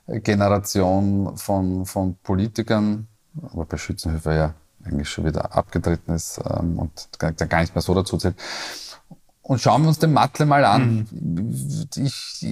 Generation 0.07 1.37
von, 1.37 1.85
von 1.85 2.17
Politikern, 2.23 3.09
aber 3.53 3.67
bei 3.67 3.77
Schützenhöfer 3.77 4.35
ja 4.35 4.55
eigentlich 4.85 5.11
schon 5.11 5.27
wieder 5.27 5.55
abgetreten 5.55 6.15
ist 6.15 6.41
ähm, 6.49 6.79
und 6.79 7.11
gar, 7.19 7.33
gar 7.33 7.61
nicht 7.61 7.75
mehr 7.75 7.83
so 7.83 7.95
dazu 7.95 8.17
zählt. 8.17 8.37
Und 9.47 9.61
schauen 9.61 9.83
wir 9.83 9.89
uns 9.89 9.99
den 9.99 10.15
Matle 10.15 10.47
mal 10.47 10.65
an. 10.65 11.07
Mhm. 11.11 11.55
Ich, 11.97 12.47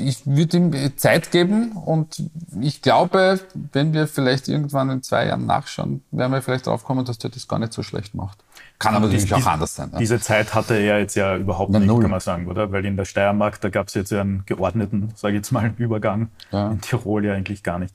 ich 0.00 0.26
würde 0.26 0.56
ihm 0.56 0.96
Zeit 0.96 1.30
geben 1.30 1.72
und 1.72 2.22
ich 2.62 2.80
glaube, 2.80 3.40
wenn 3.72 3.92
wir 3.92 4.08
vielleicht 4.08 4.48
irgendwann 4.48 4.88
in 4.88 5.02
zwei 5.02 5.26
Jahren 5.26 5.44
nachschauen, 5.44 6.02
werden 6.10 6.32
wir 6.32 6.40
vielleicht 6.40 6.66
drauf 6.66 6.82
kommen, 6.84 7.04
dass 7.04 7.18
der 7.18 7.28
das 7.28 7.46
gar 7.46 7.58
nicht 7.58 7.74
so 7.74 7.82
schlecht 7.82 8.14
macht. 8.14 8.38
Kann 8.78 8.94
aber 8.94 9.06
natürlich 9.06 9.34
auch 9.34 9.46
anders 9.46 9.74
sein. 9.74 9.90
Ja. 9.92 9.98
Diese 9.98 10.18
Zeit 10.18 10.54
hatte 10.54 10.74
er 10.74 10.98
jetzt 10.98 11.14
ja 11.14 11.36
überhaupt 11.36 11.70
Na, 11.70 11.78
nicht, 11.78 11.88
null. 11.88 12.00
kann 12.00 12.10
man 12.10 12.20
sagen, 12.20 12.46
oder? 12.46 12.72
Weil 12.72 12.86
in 12.86 12.96
der 12.96 13.04
Steiermark, 13.04 13.60
da 13.60 13.68
gab 13.68 13.88
es 13.88 13.94
jetzt 13.94 14.10
ja 14.10 14.22
einen 14.22 14.44
geordneten, 14.46 15.12
sage 15.16 15.34
ich 15.34 15.40
jetzt 15.40 15.52
mal, 15.52 15.74
Übergang. 15.78 16.30
Ja. 16.50 16.70
In 16.70 16.80
Tirol 16.80 17.26
ja 17.26 17.34
eigentlich 17.34 17.62
gar 17.62 17.78
nicht. 17.78 17.94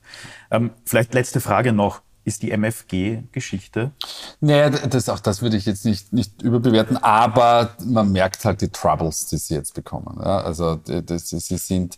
Ähm, 0.52 0.70
vielleicht 0.86 1.16
letzte 1.16 1.42
Frage 1.42 1.74
noch 1.74 2.02
ist 2.24 2.44
die 2.44 2.52
MFG-Geschichte? 2.52 3.92
Naja, 4.40 4.70
das, 4.70 5.10
auch 5.10 5.20
das 5.20 5.42
würde 5.42 5.58
ich 5.58 5.66
jetzt 5.66 5.86
nicht, 5.86 6.14
nicht 6.14 6.42
überbewerten, 6.42 6.98
aber 6.98 7.76
man 7.86 8.12
merkt 8.12 8.46
halt 8.46 8.62
die 8.62 8.70
Troubles, 8.70 9.28
die 9.28 9.38
sie 9.38 9.56
jetzt 9.56 9.74
bekommen. 9.74 10.20
Ja, 10.22 10.42
also 10.42 10.76
das, 10.76 11.30
sie 11.30 11.58
sind 11.58 11.98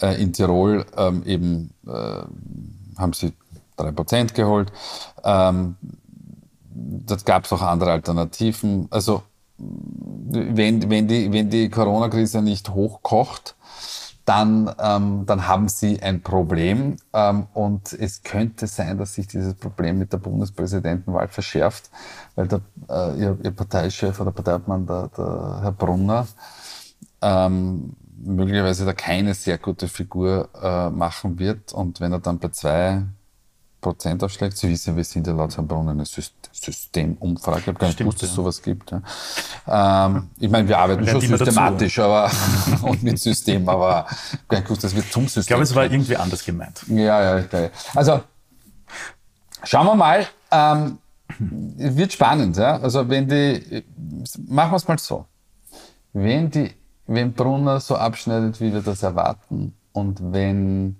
äh, 0.00 0.20
in 0.20 0.32
Tirol 0.32 0.86
ähm, 0.96 1.22
eben, 1.24 1.70
äh, 1.86 1.90
haben 2.98 3.12
sie 3.12 3.32
drei 3.76 3.92
Prozent 3.92 4.34
geholt. 4.34 4.72
Ähm, 5.24 5.76
das 6.70 7.24
gab 7.24 7.44
es 7.44 7.52
auch 7.52 7.62
andere 7.62 7.92
Alternativen. 7.92 8.88
Also 8.90 9.22
wenn, 9.58 10.90
wenn 10.90 11.08
die, 11.08 11.32
wenn 11.32 11.48
die 11.48 11.70
Corona-Krise 11.70 12.42
nicht 12.42 12.70
hochkocht, 12.70 13.55
dann, 14.26 14.70
ähm, 14.78 15.24
dann 15.24 15.46
haben 15.46 15.68
sie 15.68 16.02
ein 16.02 16.20
Problem. 16.20 16.96
Ähm, 17.14 17.46
und 17.54 17.92
es 17.94 18.22
könnte 18.22 18.66
sein, 18.66 18.98
dass 18.98 19.14
sich 19.14 19.28
dieses 19.28 19.54
Problem 19.54 19.98
mit 19.98 20.12
der 20.12 20.18
Bundespräsidentenwahl 20.18 21.28
verschärft, 21.28 21.90
weil 22.34 22.48
der, 22.48 22.60
äh, 22.90 23.18
ihr, 23.18 23.38
ihr 23.42 23.50
Parteichef 23.52 24.20
oder 24.20 24.32
Parteiobmann, 24.32 24.86
der, 24.86 25.08
der 25.16 25.60
Herr 25.62 25.72
Brunner, 25.72 26.26
ähm, 27.22 27.94
möglicherweise 28.18 28.84
da 28.84 28.92
keine 28.92 29.32
sehr 29.34 29.58
gute 29.58 29.86
Figur 29.88 30.48
äh, 30.60 30.90
machen 30.90 31.38
wird. 31.38 31.72
Und 31.72 32.00
wenn 32.00 32.12
er 32.12 32.18
dann 32.18 32.38
bei 32.40 32.48
zwei 32.48 33.02
Prozent 33.86 34.24
aufschlägt. 34.24 34.56
Sie 34.56 34.68
wissen, 34.68 34.96
wir 34.96 35.04
sind 35.04 35.28
ja 35.28 35.32
laut 35.32 35.56
Herrn 35.56 35.68
Brunner 35.68 35.92
eine 35.92 36.04
Systemumfrage. 36.04 37.60
Ich 37.60 37.66
habe 37.68 37.78
gar 37.78 37.86
nicht 37.86 37.98
gewusst, 37.98 38.20
dass 38.20 38.30
es 38.30 38.34
sowas 38.34 38.60
gibt. 38.60 38.90
Ja. 38.90 40.06
Ähm, 40.06 40.30
ich 40.40 40.50
meine, 40.50 40.66
wir 40.66 40.76
arbeiten 40.76 41.06
schon 41.06 41.20
systematisch 41.20 42.00
aber, 42.00 42.28
und 42.82 43.04
mit 43.04 43.20
System, 43.20 43.68
aber 43.68 44.06
ich 44.08 44.32
habe 44.32 44.42
gar 44.48 44.58
nicht 44.58 44.66
gewusst, 44.66 44.82
dass 44.82 44.96
wir 44.96 45.08
zum 45.08 45.24
System 45.24 45.42
Ich 45.42 45.46
glaube, 45.46 45.62
es 45.62 45.74
war 45.74 45.84
irgendwie 45.84 46.16
anders 46.16 46.44
gemeint. 46.44 46.82
Ja, 46.88 47.38
ja, 47.38 47.70
Also, 47.94 48.22
schauen 49.62 49.86
wir 49.86 49.94
mal. 49.94 50.26
Ähm, 50.50 50.98
wird 51.38 52.12
spannend. 52.12 52.56
Ja? 52.56 52.78
Also, 52.80 53.08
wenn 53.08 53.28
die, 53.28 53.84
machen 54.48 54.72
wir 54.72 54.76
es 54.76 54.88
mal 54.88 54.98
so. 54.98 55.26
Wenn, 56.12 56.50
die, 56.50 56.72
wenn 57.06 57.32
Brunner 57.32 57.78
so 57.78 57.94
abschneidet, 57.94 58.60
wie 58.60 58.72
wir 58.72 58.80
das 58.80 59.04
erwarten, 59.04 59.76
und 59.92 60.32
wenn 60.32 60.96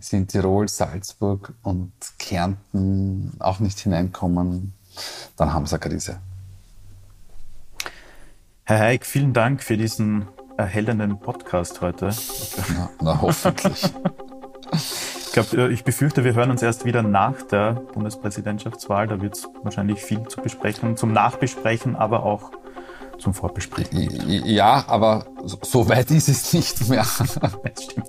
sind 0.00 0.28
Tirol, 0.28 0.68
Salzburg 0.68 1.54
und 1.62 1.92
Kärnten 2.18 3.32
auch 3.38 3.60
nicht 3.60 3.78
hineinkommen, 3.78 4.72
dann 5.36 5.52
haben 5.52 5.66
sie 5.66 5.76
eine 5.76 5.80
Krise. 5.80 6.20
Herr 8.64 8.78
Heik, 8.78 9.04
vielen 9.04 9.32
Dank 9.32 9.62
für 9.62 9.76
diesen 9.76 10.28
erhellenden 10.56 11.18
Podcast 11.18 11.80
heute. 11.80 12.10
Na, 12.74 12.90
na 13.00 13.20
hoffentlich. 13.20 13.82
ich, 14.72 15.32
glaub, 15.32 15.52
ich 15.54 15.84
befürchte, 15.84 16.22
wir 16.22 16.34
hören 16.34 16.50
uns 16.50 16.62
erst 16.62 16.84
wieder 16.84 17.02
nach 17.02 17.42
der 17.42 17.72
Bundespräsidentschaftswahl. 17.72 19.08
Da 19.08 19.20
wird 19.20 19.36
es 19.36 19.48
wahrscheinlich 19.62 20.02
viel 20.02 20.22
zu 20.28 20.40
besprechen, 20.40 20.96
zum 20.96 21.12
Nachbesprechen, 21.12 21.96
aber 21.96 22.24
auch 22.24 22.52
zum 23.18 23.34
Vorbesprechen. 23.34 24.08
Ja, 24.46 24.84
aber 24.86 25.26
so 25.62 25.88
weit 25.88 26.10
ist 26.10 26.28
es 26.28 26.52
nicht 26.52 26.88
mehr. 26.88 27.06
Das 27.64 27.84
stimmt. 27.84 28.08